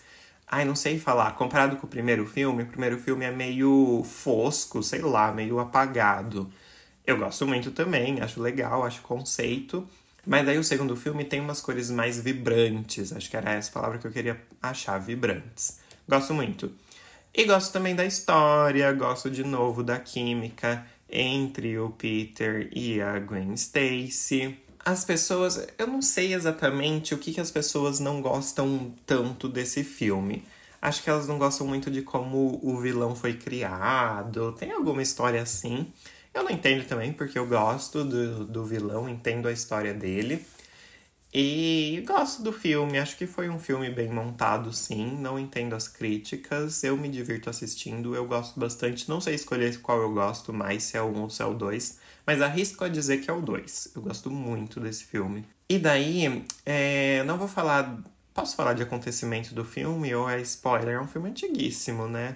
Ai, 0.47 0.63
não 0.63 0.75
sei 0.75 0.99
falar. 0.99 1.31
Comparado 1.35 1.77
com 1.77 1.87
o 1.87 1.89
primeiro 1.89 2.25
filme, 2.27 2.63
o 2.63 2.67
primeiro 2.67 2.99
filme 2.99 3.25
é 3.25 3.31
meio 3.31 4.03
fosco, 4.03 4.83
sei 4.83 5.01
lá, 5.01 5.31
meio 5.31 5.59
apagado. 5.59 6.51
Eu 7.05 7.17
gosto 7.17 7.47
muito 7.47 7.71
também, 7.71 8.21
acho 8.21 8.41
legal, 8.41 8.83
acho 8.83 9.01
conceito. 9.01 9.87
Mas 10.25 10.45
daí 10.45 10.57
o 10.57 10.63
segundo 10.63 10.95
filme 10.95 11.25
tem 11.25 11.39
umas 11.39 11.61
cores 11.61 11.89
mais 11.89 12.19
vibrantes. 12.19 13.11
Acho 13.11 13.29
que 13.29 13.37
era 13.37 13.53
essa 13.53 13.71
palavra 13.71 13.97
que 13.97 14.05
eu 14.05 14.11
queria 14.11 14.39
achar, 14.61 14.99
vibrantes. 14.99 15.79
Gosto 16.07 16.33
muito. 16.33 16.71
E 17.33 17.45
gosto 17.45 17.71
também 17.71 17.95
da 17.95 18.05
história, 18.05 18.91
gosto 18.91 19.29
de 19.29 19.43
novo 19.43 19.83
da 19.83 19.97
química 19.97 20.85
entre 21.09 21.77
o 21.79 21.89
Peter 21.89 22.69
e 22.73 23.01
a 23.01 23.19
Gwen 23.19 23.53
Stacy. 23.53 24.57
As 24.83 25.05
pessoas, 25.05 25.65
eu 25.77 25.87
não 25.87 26.01
sei 26.01 26.33
exatamente 26.33 27.13
o 27.13 27.17
que, 27.17 27.33
que 27.33 27.39
as 27.39 27.49
pessoas 27.49 27.99
não 27.99 28.21
gostam 28.21 28.93
tanto 29.05 29.47
desse 29.47 29.83
filme. 29.83 30.43
Acho 30.81 31.03
que 31.03 31.09
elas 31.09 31.27
não 31.27 31.37
gostam 31.37 31.67
muito 31.67 31.89
de 31.89 32.01
como 32.01 32.59
o 32.63 32.79
vilão 32.79 33.15
foi 33.15 33.33
criado. 33.33 34.51
Tem 34.53 34.71
alguma 34.71 35.01
história 35.01 35.41
assim. 35.41 35.87
Eu 36.33 36.43
não 36.43 36.49
entendo 36.49 36.85
também, 36.85 37.13
porque 37.13 37.37
eu 37.37 37.45
gosto 37.45 38.03
do, 38.03 38.45
do 38.45 38.65
vilão, 38.65 39.07
entendo 39.07 39.47
a 39.47 39.51
história 39.51 39.93
dele. 39.93 40.45
E 41.33 42.03
gosto 42.05 42.43
do 42.43 42.51
filme, 42.51 42.99
acho 42.99 43.15
que 43.15 43.25
foi 43.25 43.49
um 43.49 43.57
filme 43.57 43.89
bem 43.89 44.09
montado, 44.09 44.73
sim. 44.73 45.17
Não 45.17 45.39
entendo 45.39 45.73
as 45.73 45.87
críticas, 45.87 46.83
eu 46.83 46.97
me 46.97 47.07
divirto 47.07 47.49
assistindo, 47.49 48.13
eu 48.13 48.25
gosto 48.25 48.59
bastante. 48.59 49.07
Não 49.07 49.21
sei 49.21 49.35
escolher 49.35 49.79
qual 49.81 50.01
eu 50.01 50.13
gosto 50.13 50.51
mais, 50.51 50.83
se 50.83 50.97
é 50.97 51.01
o 51.01 51.07
1 51.07 51.21
ou 51.21 51.29
se 51.29 51.41
é 51.41 51.45
o 51.45 51.53
2, 51.53 51.99
mas 52.27 52.41
arrisco 52.41 52.83
a 52.83 52.89
dizer 52.89 53.19
que 53.19 53.29
é 53.29 53.33
o 53.33 53.41
2. 53.41 53.93
Eu 53.95 54.01
gosto 54.01 54.29
muito 54.29 54.79
desse 54.81 55.05
filme. 55.05 55.45
E 55.69 55.79
daí, 55.79 56.45
é, 56.65 57.23
não 57.23 57.37
vou 57.37 57.47
falar. 57.47 57.97
Posso 58.33 58.55
falar 58.55 58.73
de 58.73 58.83
acontecimento 58.83 59.53
do 59.53 59.63
filme 59.63 60.13
ou 60.13 60.29
é 60.29 60.41
spoiler? 60.41 60.95
É 60.95 61.01
um 61.01 61.07
filme 61.07 61.29
antiguíssimo, 61.29 62.07
né? 62.07 62.35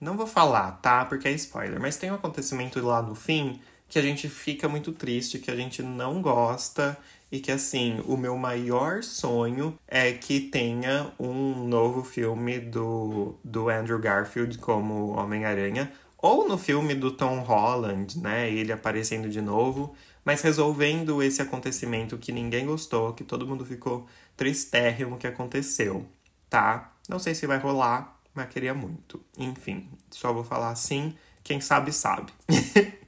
Não 0.00 0.16
vou 0.16 0.26
falar, 0.26 0.72
tá? 0.80 1.04
Porque 1.04 1.28
é 1.28 1.32
spoiler. 1.32 1.78
Mas 1.78 1.98
tem 1.98 2.10
um 2.10 2.14
acontecimento 2.14 2.80
lá 2.80 3.02
no 3.02 3.14
fim 3.14 3.60
que 3.88 3.98
a 3.98 4.02
gente 4.02 4.28
fica 4.28 4.68
muito 4.68 4.92
triste, 4.92 5.38
que 5.38 5.50
a 5.50 5.56
gente 5.56 5.82
não 5.82 6.22
gosta 6.22 6.96
e 7.30 7.38
que 7.40 7.52
assim, 7.52 8.02
o 8.06 8.16
meu 8.16 8.36
maior 8.36 9.02
sonho 9.02 9.78
é 9.86 10.12
que 10.12 10.40
tenha 10.40 11.12
um 11.18 11.66
novo 11.68 12.02
filme 12.02 12.58
do, 12.58 13.34
do 13.44 13.68
Andrew 13.68 13.98
Garfield 13.98 14.58
como 14.58 15.10
Homem-Aranha, 15.10 15.92
ou 16.18 16.46
no 16.46 16.58
filme 16.58 16.94
do 16.94 17.10
Tom 17.10 17.40
Holland, 17.40 18.18
né? 18.18 18.50
Ele 18.50 18.72
aparecendo 18.72 19.28
de 19.28 19.40
novo, 19.40 19.94
mas 20.24 20.42
resolvendo 20.42 21.22
esse 21.22 21.40
acontecimento 21.40 22.18
que 22.18 22.32
ninguém 22.32 22.66
gostou, 22.66 23.14
que 23.14 23.24
todo 23.24 23.46
mundo 23.46 23.64
ficou 23.64 24.06
tristérrimo 24.36 25.16
que 25.16 25.26
aconteceu, 25.26 26.06
tá? 26.48 26.92
Não 27.08 27.18
sei 27.18 27.34
se 27.34 27.46
vai 27.46 27.58
rolar, 27.58 28.20
mas 28.34 28.48
queria 28.48 28.74
muito. 28.74 29.20
Enfim, 29.38 29.88
só 30.10 30.32
vou 30.32 30.44
falar 30.44 30.70
assim, 30.70 31.14
quem 31.42 31.60
sabe, 31.60 31.92
sabe. 31.92 32.32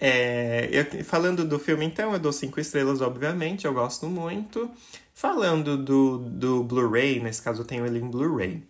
é, 0.00 0.68
eu, 0.72 1.04
falando 1.04 1.44
do 1.44 1.58
filme, 1.58 1.84
então, 1.84 2.14
eu 2.14 2.18
dou 2.18 2.32
cinco 2.32 2.58
estrelas, 2.58 3.02
obviamente, 3.02 3.66
eu 3.66 3.74
gosto 3.74 4.06
muito. 4.06 4.70
Falando 5.14 5.76
do, 5.76 6.18
do 6.18 6.64
Blu-ray, 6.64 7.20
nesse 7.20 7.42
caso 7.42 7.60
eu 7.60 7.66
tenho 7.66 7.84
ele 7.84 7.98
em 7.98 8.08
Blu-ray. 8.08 8.62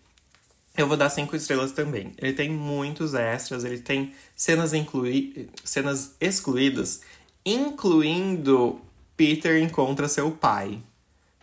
Eu 0.76 0.88
vou 0.88 0.96
dar 0.96 1.08
cinco 1.08 1.36
estrelas 1.36 1.70
também. 1.70 2.12
Ele 2.18 2.32
tem 2.32 2.50
muitos 2.50 3.14
extras, 3.14 3.64
ele 3.64 3.78
tem 3.78 4.12
cenas, 4.34 4.74
inclui, 4.74 5.48
cenas 5.62 6.16
excluídas, 6.20 7.02
incluindo 7.46 8.80
Peter 9.16 9.62
encontra 9.62 10.08
seu 10.08 10.32
pai. 10.32 10.80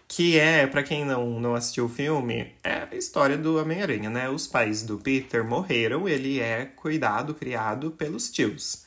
Que 0.10 0.40
é, 0.40 0.66
para 0.66 0.84
quem 0.84 1.06
não, 1.06 1.40
não 1.40 1.56
assistiu 1.56 1.86
o 1.86 1.90
filme, 1.90 2.54
é 2.64 2.88
a 2.92 2.96
história 2.96 3.38
do 3.38 3.58
Homem-Aranha, 3.58 4.10
né? 4.10 4.30
Os 4.30 4.48
pais 4.48 4.82
do 4.82 4.98
Peter 4.98 5.46
morreram, 5.46 6.08
ele 6.08 6.40
é 6.40 6.66
cuidado, 6.66 7.34
criado 7.34 7.92
pelos 7.92 8.32
tios. 8.32 8.87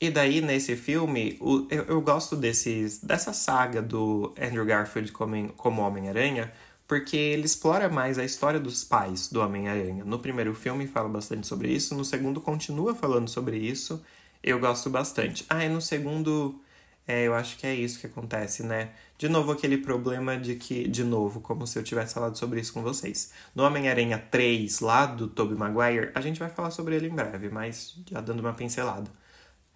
E 0.00 0.10
daí, 0.10 0.40
nesse 0.40 0.76
filme, 0.76 1.36
o, 1.40 1.66
eu, 1.70 1.84
eu 1.84 2.00
gosto 2.00 2.36
desses, 2.36 3.00
dessa 3.00 3.32
saga 3.32 3.82
do 3.82 4.32
Andrew 4.40 4.64
Garfield 4.64 5.10
como, 5.12 5.52
como 5.54 5.82
Homem-Aranha, 5.82 6.52
porque 6.86 7.16
ele 7.16 7.44
explora 7.46 7.88
mais 7.88 8.18
a 8.18 8.24
história 8.24 8.60
dos 8.60 8.84
pais 8.84 9.28
do 9.28 9.40
Homem-Aranha. 9.40 10.04
No 10.04 10.18
primeiro 10.20 10.54
filme 10.54 10.86
fala 10.86 11.08
bastante 11.08 11.46
sobre 11.46 11.72
isso, 11.72 11.94
no 11.96 12.04
segundo 12.04 12.40
continua 12.40 12.94
falando 12.94 13.28
sobre 13.28 13.58
isso. 13.58 14.02
Eu 14.42 14.60
gosto 14.60 14.88
bastante. 14.88 15.44
Ah, 15.48 15.64
e 15.64 15.68
no 15.68 15.80
segundo 15.80 16.60
é, 17.08 17.26
eu 17.26 17.34
acho 17.34 17.56
que 17.56 17.66
é 17.66 17.74
isso 17.74 17.98
que 17.98 18.06
acontece, 18.06 18.62
né? 18.62 18.90
De 19.16 19.30
novo, 19.30 19.50
aquele 19.50 19.78
problema 19.78 20.36
de 20.36 20.56
que. 20.56 20.86
De 20.86 21.02
novo, 21.02 21.40
como 21.40 21.66
se 21.66 21.78
eu 21.78 21.82
tivesse 21.82 22.12
falado 22.12 22.36
sobre 22.36 22.60
isso 22.60 22.72
com 22.72 22.82
vocês. 22.82 23.32
No 23.54 23.64
Homem-Aranha 23.64 24.18
3, 24.30 24.80
lá 24.80 25.06
do 25.06 25.26
Tobey 25.26 25.56
Maguire, 25.56 26.10
a 26.14 26.20
gente 26.20 26.38
vai 26.38 26.50
falar 26.50 26.70
sobre 26.70 26.96
ele 26.96 27.08
em 27.08 27.14
breve, 27.14 27.48
mas 27.48 27.96
já 28.10 28.20
dando 28.20 28.40
uma 28.40 28.52
pincelada. 28.52 29.10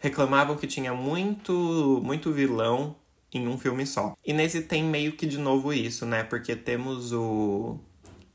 Reclamavam 0.03 0.57
que 0.57 0.67
tinha 0.67 0.93
muito, 0.93 2.01
muito 2.03 2.33
vilão 2.33 2.97
em 3.33 3.47
um 3.47 3.57
filme 3.57 3.87
só. 3.87 4.17
E 4.27 4.33
nesse 4.33 4.63
tem 4.63 4.83
meio 4.83 5.13
que 5.13 5.25
de 5.25 5.39
novo 5.39 5.73
isso, 5.73 6.05
né? 6.05 6.25
Porque 6.25 6.57
temos 6.57 7.13
o. 7.13 7.79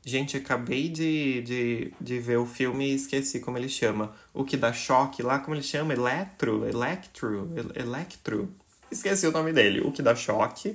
Gente, 0.02 0.34
acabei 0.34 0.88
de, 0.88 1.42
de, 1.42 1.92
de 2.00 2.18
ver 2.18 2.38
o 2.38 2.46
filme 2.46 2.88
e 2.88 2.94
esqueci 2.94 3.38
como 3.38 3.58
ele 3.58 3.68
chama. 3.68 4.14
O 4.32 4.44
que 4.44 4.56
dá 4.56 4.72
choque 4.72 5.22
lá, 5.22 5.40
como 5.40 5.54
ele 5.54 5.62
chama? 5.62 5.92
Eletro? 5.92 6.66
Electro? 6.66 7.50
Electro? 7.74 8.48
Esqueci 8.90 9.26
o 9.26 9.32
nome 9.32 9.52
dele, 9.52 9.82
o 9.82 9.92
que 9.92 10.00
dá 10.00 10.14
choque. 10.16 10.74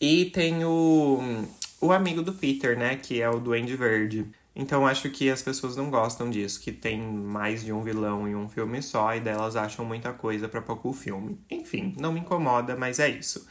E 0.00 0.24
tem 0.30 0.64
o, 0.64 1.46
o 1.78 1.92
amigo 1.92 2.22
do 2.22 2.32
Peter, 2.32 2.78
né? 2.78 2.96
Que 2.96 3.20
é 3.20 3.28
o 3.28 3.38
Duende 3.38 3.76
Verde. 3.76 4.26
Então 4.56 4.86
acho 4.86 5.10
que 5.10 5.28
as 5.30 5.42
pessoas 5.42 5.76
não 5.76 5.90
gostam 5.90 6.30
disso, 6.30 6.60
que 6.60 6.70
tem 6.70 7.00
mais 7.00 7.64
de 7.64 7.72
um 7.72 7.82
vilão 7.82 8.28
em 8.28 8.36
um 8.36 8.48
filme 8.48 8.80
só 8.80 9.14
e 9.14 9.20
delas 9.20 9.56
acham 9.56 9.84
muita 9.84 10.12
coisa 10.12 10.48
para 10.48 10.62
pouco 10.62 10.92
filme. 10.92 11.38
Enfim, 11.50 11.94
não 11.98 12.12
me 12.12 12.20
incomoda, 12.20 12.76
mas 12.76 13.00
é 13.00 13.08
isso. 13.08 13.46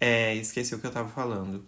É, 0.00 0.34
esqueci 0.34 0.74
o 0.74 0.80
que 0.80 0.86
eu 0.86 0.90
tava 0.90 1.08
falando. 1.08 1.64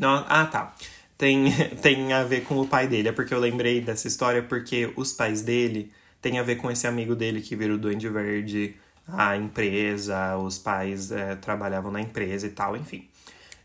Não, 0.00 0.24
ah, 0.28 0.46
tá. 0.46 0.74
Tem, 1.16 1.52
tem 1.80 2.12
a 2.12 2.24
ver 2.24 2.42
com 2.44 2.60
o 2.60 2.66
pai 2.66 2.88
dele, 2.88 3.08
é 3.08 3.12
porque 3.12 3.32
eu 3.32 3.38
lembrei 3.38 3.80
dessa 3.80 4.08
história 4.08 4.42
porque 4.42 4.92
os 4.96 5.12
pais 5.12 5.42
dele 5.42 5.92
tem 6.20 6.38
a 6.38 6.42
ver 6.42 6.56
com 6.56 6.70
esse 6.70 6.86
amigo 6.86 7.14
dele 7.14 7.40
que 7.40 7.54
vira 7.54 7.74
o 7.74 7.78
Duende 7.78 8.08
Verde 8.08 8.76
a 9.06 9.36
empresa, 9.36 10.36
os 10.38 10.58
pais 10.58 11.10
é, 11.12 11.36
trabalhavam 11.36 11.90
na 11.92 12.00
empresa 12.00 12.46
e 12.46 12.50
tal, 12.50 12.76
enfim. 12.76 13.08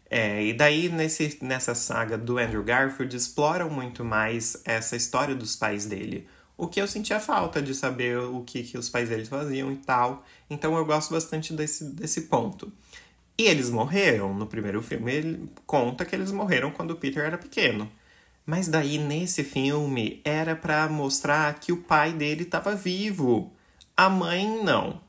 É, 0.09 0.43
e 0.43 0.53
daí, 0.53 0.89
nesse, 0.89 1.37
nessa 1.41 1.75
saga 1.75 2.17
do 2.17 2.37
Andrew 2.39 2.63
Garfield, 2.63 3.15
exploram 3.15 3.69
muito 3.69 4.03
mais 4.03 4.59
essa 4.65 4.95
história 4.95 5.35
dos 5.35 5.55
pais 5.55 5.85
dele. 5.85 6.27
O 6.57 6.67
que 6.67 6.81
eu 6.81 6.87
sentia 6.87 7.19
falta 7.19 7.61
de 7.61 7.73
saber 7.75 8.17
o 8.17 8.41
que, 8.43 8.63
que 8.63 8.77
os 8.77 8.89
pais 8.89 9.09
dele 9.09 9.25
faziam 9.25 9.71
e 9.71 9.77
tal. 9.77 10.25
Então 10.49 10.75
eu 10.75 10.85
gosto 10.85 11.13
bastante 11.13 11.53
desse, 11.53 11.83
desse 11.85 12.21
ponto. 12.21 12.71
E 13.37 13.43
eles 13.43 13.69
morreram. 13.69 14.33
No 14.33 14.47
primeiro 14.47 14.81
filme, 14.81 15.13
ele 15.13 15.49
conta 15.65 16.03
que 16.05 16.15
eles 16.15 16.31
morreram 16.31 16.71
quando 16.71 16.91
o 16.91 16.95
Peter 16.97 17.23
era 17.23 17.37
pequeno. 17.37 17.89
Mas 18.45 18.67
daí, 18.67 18.97
nesse 18.97 19.43
filme, 19.43 20.21
era 20.25 20.55
para 20.55 20.89
mostrar 20.89 21.53
que 21.59 21.71
o 21.71 21.77
pai 21.77 22.13
dele 22.13 22.43
estava 22.43 22.75
vivo. 22.75 23.53
A 23.95 24.09
mãe, 24.09 24.63
não 24.63 24.99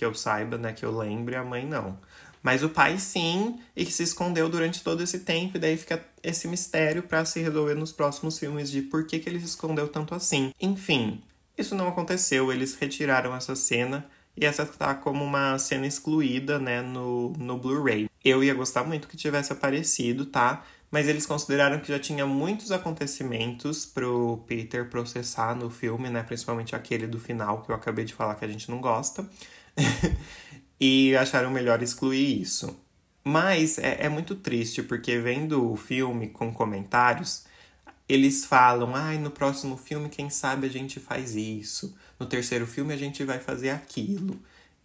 que 0.00 0.04
eu 0.06 0.14
saiba, 0.14 0.56
né, 0.56 0.72
que 0.72 0.82
eu 0.82 0.96
lembre, 0.96 1.36
a 1.36 1.44
mãe 1.44 1.66
não. 1.66 1.98
Mas 2.42 2.62
o 2.62 2.68
pai 2.70 2.98
sim, 2.98 3.58
e 3.76 3.84
que 3.84 3.92
se 3.92 4.02
escondeu 4.02 4.48
durante 4.48 4.82
todo 4.82 5.02
esse 5.02 5.20
tempo, 5.20 5.56
e 5.56 5.60
daí 5.60 5.76
fica 5.76 6.04
esse 6.22 6.48
mistério 6.48 7.02
para 7.02 7.24
se 7.24 7.40
resolver 7.40 7.74
nos 7.74 7.92
próximos 7.92 8.38
filmes 8.38 8.70
de 8.70 8.82
por 8.82 9.06
que, 9.06 9.18
que 9.18 9.28
ele 9.28 9.40
se 9.40 9.46
escondeu 9.46 9.88
tanto 9.88 10.14
assim. 10.14 10.52
Enfim, 10.60 11.22
isso 11.56 11.74
não 11.74 11.88
aconteceu, 11.88 12.50
eles 12.50 12.74
retiraram 12.74 13.34
essa 13.34 13.54
cena 13.54 14.06
e 14.36 14.46
essa 14.46 14.64
tá 14.64 14.94
como 14.94 15.22
uma 15.24 15.58
cena 15.58 15.86
excluída, 15.86 16.58
né, 16.58 16.80
no, 16.80 17.32
no 17.38 17.58
Blu-ray. 17.58 18.08
Eu 18.24 18.42
ia 18.42 18.54
gostar 18.54 18.84
muito 18.84 19.08
que 19.08 19.16
tivesse 19.16 19.52
aparecido, 19.52 20.24
tá? 20.24 20.64
Mas 20.90 21.06
eles 21.06 21.26
consideraram 21.26 21.78
que 21.78 21.88
já 21.88 21.98
tinha 21.98 22.26
muitos 22.26 22.72
acontecimentos 22.72 23.86
pro 23.86 24.42
Peter 24.46 24.88
processar 24.88 25.54
no 25.54 25.70
filme, 25.70 26.10
né? 26.10 26.22
Principalmente 26.22 26.74
aquele 26.74 27.06
do 27.06 27.20
final 27.20 27.62
que 27.62 27.70
eu 27.70 27.76
acabei 27.76 28.04
de 28.04 28.12
falar 28.12 28.34
que 28.34 28.44
a 28.44 28.48
gente 28.48 28.70
não 28.70 28.80
gosta. 28.80 29.28
e 30.80 31.14
acharam 31.16 31.50
melhor 31.50 31.82
excluir 31.82 32.40
isso. 32.40 32.76
Mas 33.22 33.78
é, 33.78 34.06
é, 34.06 34.08
muito 34.08 34.34
triste, 34.34 34.82
porque 34.82 35.18
vendo 35.18 35.70
o 35.70 35.76
filme 35.76 36.28
com 36.28 36.52
comentários, 36.52 37.44
eles 38.08 38.44
falam: 38.44 38.94
ai, 38.94 39.16
ah, 39.16 39.20
no 39.20 39.30
próximo 39.30 39.76
filme, 39.76 40.08
quem 40.08 40.30
sabe 40.30 40.66
a 40.66 40.70
gente 40.70 40.98
faz 40.98 41.36
isso. 41.36 41.94
No 42.18 42.26
terceiro 42.26 42.66
filme, 42.66 42.94
a 42.94 42.96
gente 42.96 43.22
vai 43.24 43.38
fazer 43.38 43.70
aquilo. 43.70 44.40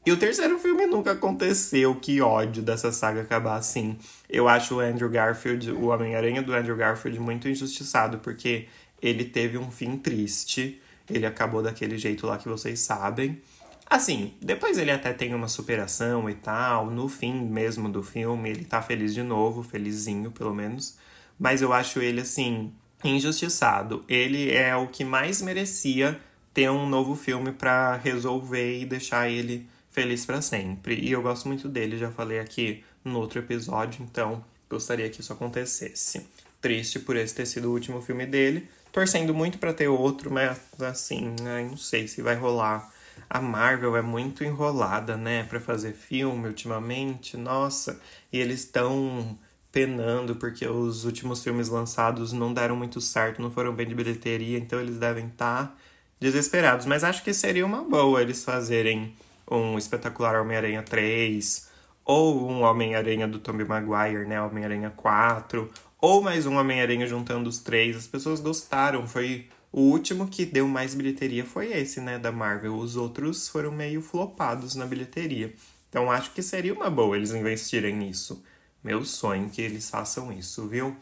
E 0.06 0.12
o 0.12 0.18
terceiro 0.18 0.60
filme 0.60 0.86
nunca 0.86 1.14
aconteceu. 1.14 1.96
Que 1.96 2.22
ódio 2.22 2.62
dessa 2.62 2.92
saga 2.92 3.22
acabar 3.22 3.56
assim. 3.56 3.98
Eu 4.30 4.48
acho 4.48 4.76
o 4.76 4.80
Andrew 4.80 5.10
Garfield, 5.10 5.72
o 5.72 5.88
Homem-Aranha 5.88 6.44
do 6.44 6.54
Andrew 6.54 6.76
Garfield, 6.76 7.20
muito 7.20 7.50
injustiçado, 7.50 8.20
porque 8.20 8.68
ele 9.02 9.26
teve 9.26 9.58
um 9.58 9.72
fim 9.72 9.98
triste. 9.98 10.80
Ele 11.10 11.26
acabou 11.26 11.64
daquele 11.64 11.98
jeito 11.98 12.28
lá 12.28 12.38
que 12.38 12.48
vocês 12.48 12.82
sabem. 12.82 13.42
Assim, 13.88 14.34
depois 14.42 14.78
ele 14.78 14.92
até 14.92 15.14
tem 15.14 15.34
uma 15.34 15.48
superação 15.48 16.30
e 16.30 16.34
tal. 16.34 16.90
No 16.90 17.08
fim 17.08 17.34
mesmo 17.34 17.88
do 17.88 18.02
filme, 18.02 18.50
ele 18.50 18.66
tá 18.66 18.82
feliz 18.82 19.14
de 19.14 19.24
novo, 19.24 19.64
felizinho 19.64 20.32
pelo 20.32 20.54
menos. 20.54 20.98
Mas 21.40 21.62
eu 21.62 21.72
acho 21.72 22.00
ele, 22.00 22.22
assim, 22.22 22.74
injustiçado. 23.04 24.04
Ele 24.08 24.52
é 24.52 24.76
o 24.76 24.88
que 24.88 25.04
mais 25.04 25.42
merecia 25.42 26.20
ter 26.54 26.70
um 26.70 26.88
novo 26.88 27.16
filme 27.16 27.52
para 27.52 27.98
resolver 27.98 28.80
e 28.80 28.86
deixar 28.86 29.30
ele 29.30 29.68
feliz 29.92 30.26
para 30.26 30.42
sempre. 30.42 30.96
E 30.96 31.12
eu 31.12 31.22
gosto 31.22 31.48
muito 31.48 31.70
dele, 31.70 31.98
já 31.98 32.12
falei 32.12 32.40
aqui 32.40 32.84
no 33.04 33.20
outro 33.20 33.40
episódio, 33.40 34.04
então 34.04 34.44
gostaria 34.70 35.10
que 35.10 35.22
isso 35.22 35.32
acontecesse. 35.32 36.26
Triste 36.62 37.00
por 37.00 37.16
esse 37.16 37.36
ter 37.36 37.46
sido 37.46 37.70
o 37.70 37.74
último 37.74 38.02
filme 38.02 38.26
dele, 38.26 38.68
torcendo 38.92 39.34
muito 39.34 39.58
para 39.58 39.74
ter 39.74 39.88
outro, 39.88 40.32
mas 40.32 40.58
assim, 40.82 41.36
né, 41.42 41.68
não 41.70 41.78
sei 41.78 42.08
se 42.08 42.22
vai 42.22 42.36
rolar. 42.36 42.92
A 43.30 43.42
Marvel 43.42 43.96
é 43.96 44.02
muito 44.02 44.44
enrolada, 44.44 45.18
né, 45.18 45.44
para 45.44 45.60
fazer 45.60 45.94
filme 45.94 46.48
ultimamente. 46.48 47.38
Nossa, 47.38 48.00
e 48.32 48.40
eles 48.40 48.62
estão 48.62 49.38
penando 49.72 50.36
porque 50.36 50.66
os 50.68 51.04
últimos 51.04 51.44
filmes 51.44 51.68
lançados 51.68 52.32
não 52.32 52.54
deram 52.54 52.76
muito 52.76 53.02
certo, 53.02 53.42
não 53.42 53.52
foram 53.52 53.74
bem 53.74 53.88
de 53.88 53.94
bilheteria, 53.94 54.58
então 54.58 54.80
eles 54.80 54.98
devem 54.98 55.28
estar 55.28 55.68
tá 55.68 55.76
desesperados. 56.20 56.86
Mas 56.86 57.04
acho 57.04 57.24
que 57.24 57.34
seria 57.34 57.66
uma 57.66 57.84
boa 57.84 58.22
eles 58.22 58.44
fazerem 58.44 59.14
um 59.50 59.78
espetacular 59.78 60.40
Homem-Aranha 60.40 60.82
3, 60.82 61.70
ou 62.06 62.50
um 62.50 62.62
Homem-Aranha 62.62 63.28
do 63.28 63.40
Tobey 63.40 63.66
Maguire, 63.66 64.26
né, 64.26 64.42
Homem-Aranha 64.42 64.94
4, 64.96 65.70
ou 66.00 66.22
mais 66.22 66.46
um 66.46 66.56
Homem-Aranha 66.58 67.08
juntando 67.08 67.50
os 67.50 67.60
três. 67.60 67.98
As 67.98 68.08
pessoas 68.08 68.40
gostaram, 68.40 69.08
foi 69.08 69.48
o 69.76 69.82
último 69.82 70.30
que 70.30 70.46
deu 70.46 70.70
mais 70.70 70.96
bilheteria 70.96 71.44
foi 71.44 71.74
esse, 71.74 72.00
né, 72.00 72.18
da 72.18 72.32
Marvel. 72.32 72.78
Os 72.78 72.96
outros 72.96 73.50
foram 73.50 73.74
meio 73.74 74.02
flopados 74.02 74.74
na 74.74 74.86
bilheteria. 74.86 75.54
Então 75.90 76.10
acho 76.10 76.32
que 76.32 76.42
seria 76.42 76.74
uma 76.74 76.90
boa 76.90 77.18
eles 77.18 77.32
investirem 77.32 77.94
nisso. 77.94 78.42
Meu 78.82 79.04
sonho 79.04 79.50
que 79.50 79.62
eles 79.62 79.90
façam 79.90 80.32
isso, 80.32 80.66
viu? 80.66 80.96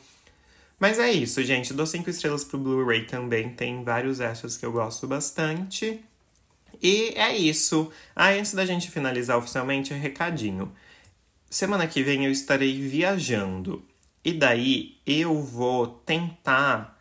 Mas 0.79 0.97
é 0.97 1.11
isso, 1.11 1.43
gente. 1.43 1.71
Dou 1.71 1.85
cinco 1.85 2.09
estrelas 2.09 2.43
pro 2.43 2.57
Blu-ray 2.57 3.05
também. 3.05 3.53
Tem 3.53 3.83
vários 3.83 4.19
extras 4.19 4.57
que 4.57 4.65
eu 4.65 4.71
gosto 4.71 5.05
bastante. 5.05 6.03
E 6.81 7.13
é 7.15 7.37
isso. 7.37 7.91
Ah, 8.15 8.29
antes 8.29 8.55
da 8.55 8.65
gente 8.65 8.89
finalizar 8.89 9.37
oficialmente, 9.37 9.93
recadinho. 9.93 10.73
Semana 11.47 11.85
que 11.85 12.01
vem 12.01 12.25
eu 12.25 12.31
estarei 12.31 12.81
viajando. 12.81 13.83
E 14.25 14.33
daí 14.33 14.97
eu 15.05 15.43
vou 15.43 15.85
tentar 15.85 16.92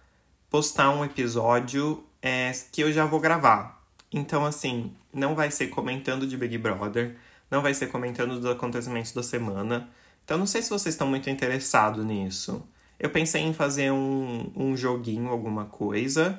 postar 0.53 0.91
um 0.91 1.03
episódio 1.03 2.05
é, 2.21 2.53
que 2.71 2.83
eu 2.83 2.93
já 2.93 3.07
vou 3.07 3.19
gravar. 3.19 3.83
Então, 4.13 4.45
assim, 4.45 4.93
não 5.11 5.35
vai 5.35 5.51
ser 5.51 5.69
comentando 5.69 6.27
de 6.27 6.37
Big 6.37 6.59
Brother, 6.59 7.17
não 7.51 7.63
vai 7.63 7.73
ser 7.73 7.87
comentando 7.87 8.39
dos 8.39 8.51
acontecimentos 8.51 9.13
da 9.13 9.23
semana. 9.23 9.89
Então, 10.23 10.37
não 10.37 10.45
sei 10.45 10.61
se 10.61 10.69
vocês 10.69 10.95
estão 10.95 11.07
muito 11.07 11.31
interessados 11.31 12.05
nisso. 12.05 12.63
Eu 13.01 13.09
pensei 13.09 13.41
em 13.41 13.55
fazer 13.55 13.91
um, 13.93 14.53
um 14.55 14.77
joguinho, 14.77 15.31
alguma 15.31 15.65
coisa, 15.65 16.39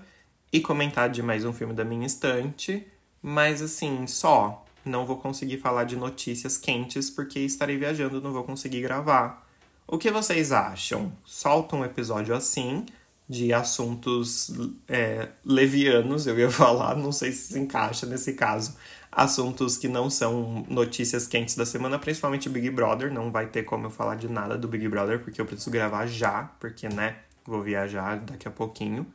e 0.51 0.61
comentar 0.61 1.09
de 1.09 1.23
mais 1.23 1.43
um 1.43 1.51
filme 1.51 1.73
da 1.73 1.83
minha 1.83 2.05
estante, 2.05 2.85
mas 3.19 3.63
assim, 3.63 4.05
só. 4.05 4.63
Não 4.85 5.07
vou 5.07 5.17
conseguir 5.17 5.57
falar 5.57 5.85
de 5.85 5.95
notícias 5.95 6.55
quentes 6.55 7.09
porque 7.09 7.39
estarei 7.39 7.77
viajando, 7.77 8.21
não 8.21 8.31
vou 8.31 8.43
conseguir 8.43 8.81
gravar. 8.81 9.49
O 9.87 9.97
que 9.97 10.11
vocês 10.11 10.51
acham? 10.51 11.11
Solta 11.25 11.75
um 11.75 11.83
episódio 11.83 12.35
assim, 12.35 12.85
de 13.27 13.53
assuntos 13.53 14.51
é, 14.87 15.29
levianos, 15.45 16.27
eu 16.27 16.37
ia 16.37 16.49
falar, 16.51 16.95
não 16.95 17.11
sei 17.11 17.31
se 17.31 17.53
se 17.53 17.59
encaixa 17.59 18.05
nesse 18.05 18.33
caso, 18.33 18.75
assuntos 19.11 19.77
que 19.77 19.87
não 19.87 20.09
são 20.09 20.65
notícias 20.69 21.27
quentes 21.27 21.55
da 21.55 21.65
semana, 21.65 21.99
principalmente 21.99 22.49
Big 22.49 22.69
Brother. 22.69 23.13
Não 23.13 23.31
vai 23.31 23.47
ter 23.47 23.63
como 23.63 23.85
eu 23.85 23.89
falar 23.89 24.15
de 24.15 24.27
nada 24.27 24.57
do 24.57 24.67
Big 24.67 24.87
Brother, 24.87 25.19
porque 25.19 25.39
eu 25.39 25.45
preciso 25.45 25.71
gravar 25.71 26.07
já, 26.07 26.51
porque, 26.59 26.89
né, 26.89 27.17
vou 27.45 27.61
viajar 27.61 28.19
daqui 28.19 28.47
a 28.47 28.51
pouquinho. 28.51 29.05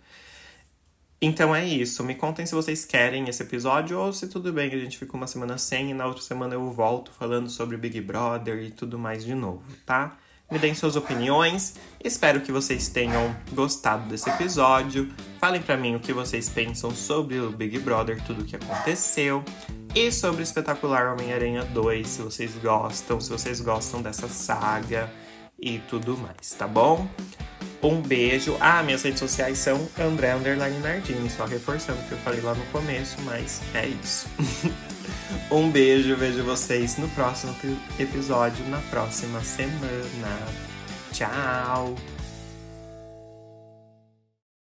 Então 1.21 1.55
é 1.55 1.67
isso. 1.67 2.05
Me 2.05 2.15
contem 2.15 2.47
se 2.47 2.55
vocês 2.55 2.85
querem 2.85 3.29
esse 3.29 3.43
episódio 3.43 3.99
ou 3.99 4.13
se 4.13 4.29
tudo 4.29 4.53
bem, 4.53 4.73
a 4.73 4.79
gente 4.79 4.97
fica 4.97 5.17
uma 5.17 5.27
semana 5.27 5.59
sem 5.59 5.91
e 5.91 5.95
na 5.95 6.07
outra 6.07 6.23
semana 6.23 6.55
eu 6.55 6.71
volto 6.71 7.11
falando 7.11 7.51
sobre 7.51 7.77
Big 7.77 8.01
Brother 8.01 8.63
e 8.63 8.71
tudo 8.71 8.99
mais 8.99 9.25
de 9.25 9.35
novo, 9.35 9.65
tá? 9.85 10.17
Me 10.51 10.59
deem 10.59 10.75
suas 10.75 10.97
opiniões. 10.97 11.75
Espero 12.03 12.41
que 12.41 12.51
vocês 12.51 12.89
tenham 12.89 13.37
gostado 13.53 14.09
desse 14.09 14.31
episódio. 14.31 15.13
Falem 15.39 15.61
para 15.61 15.77
mim 15.77 15.95
o 15.95 16.01
que 16.01 16.13
vocês 16.13 16.49
pensam 16.49 16.91
sobre 16.91 17.39
o 17.39 17.51
Big 17.51 17.79
Brother, 17.79 18.23
tudo 18.25 18.43
o 18.43 18.45
que 18.45 18.57
aconteceu. 18.57 19.45
E 19.95 20.11
sobre 20.11 20.41
o 20.41 20.45
espetacular 20.45 21.13
Homem-Aranha 21.13 21.65
2, 21.65 22.07
se 22.07 22.23
vocês 22.23 22.55
gostam, 22.63 23.21
se 23.21 23.31
vocês 23.31 23.61
gostam 23.61 24.01
dessa 24.01 24.29
saga 24.29 25.11
e 25.59 25.79
tudo 25.81 26.17
mais, 26.17 26.53
tá 26.57 26.67
bom? 26.67 27.09
Um 27.83 28.01
beijo. 28.01 28.57
Ah, 28.61 28.83
minhas 28.83 29.03
redes 29.03 29.21
sociais 29.21 29.59
são 29.59 29.89
André 29.99 30.35
Underline 30.35 30.79
Nardini, 30.79 31.31
só 31.31 31.45
reforçando 31.45 32.01
o 32.01 32.05
que 32.05 32.13
eu 32.13 32.19
falei 32.19 32.41
lá 32.41 32.55
no 32.55 32.65
começo, 32.67 33.17
mas 33.23 33.61
é 33.75 33.87
isso. 33.87 34.27
Um 35.51 35.71
beijo, 35.71 36.17
vejo 36.17 36.43
vocês 36.45 36.97
no 36.97 37.09
próximo 37.09 37.55
episódio, 37.99 38.65
na 38.69 38.79
próxima 38.91 39.41
semana. 39.43 40.39
Tchau! 41.13 41.95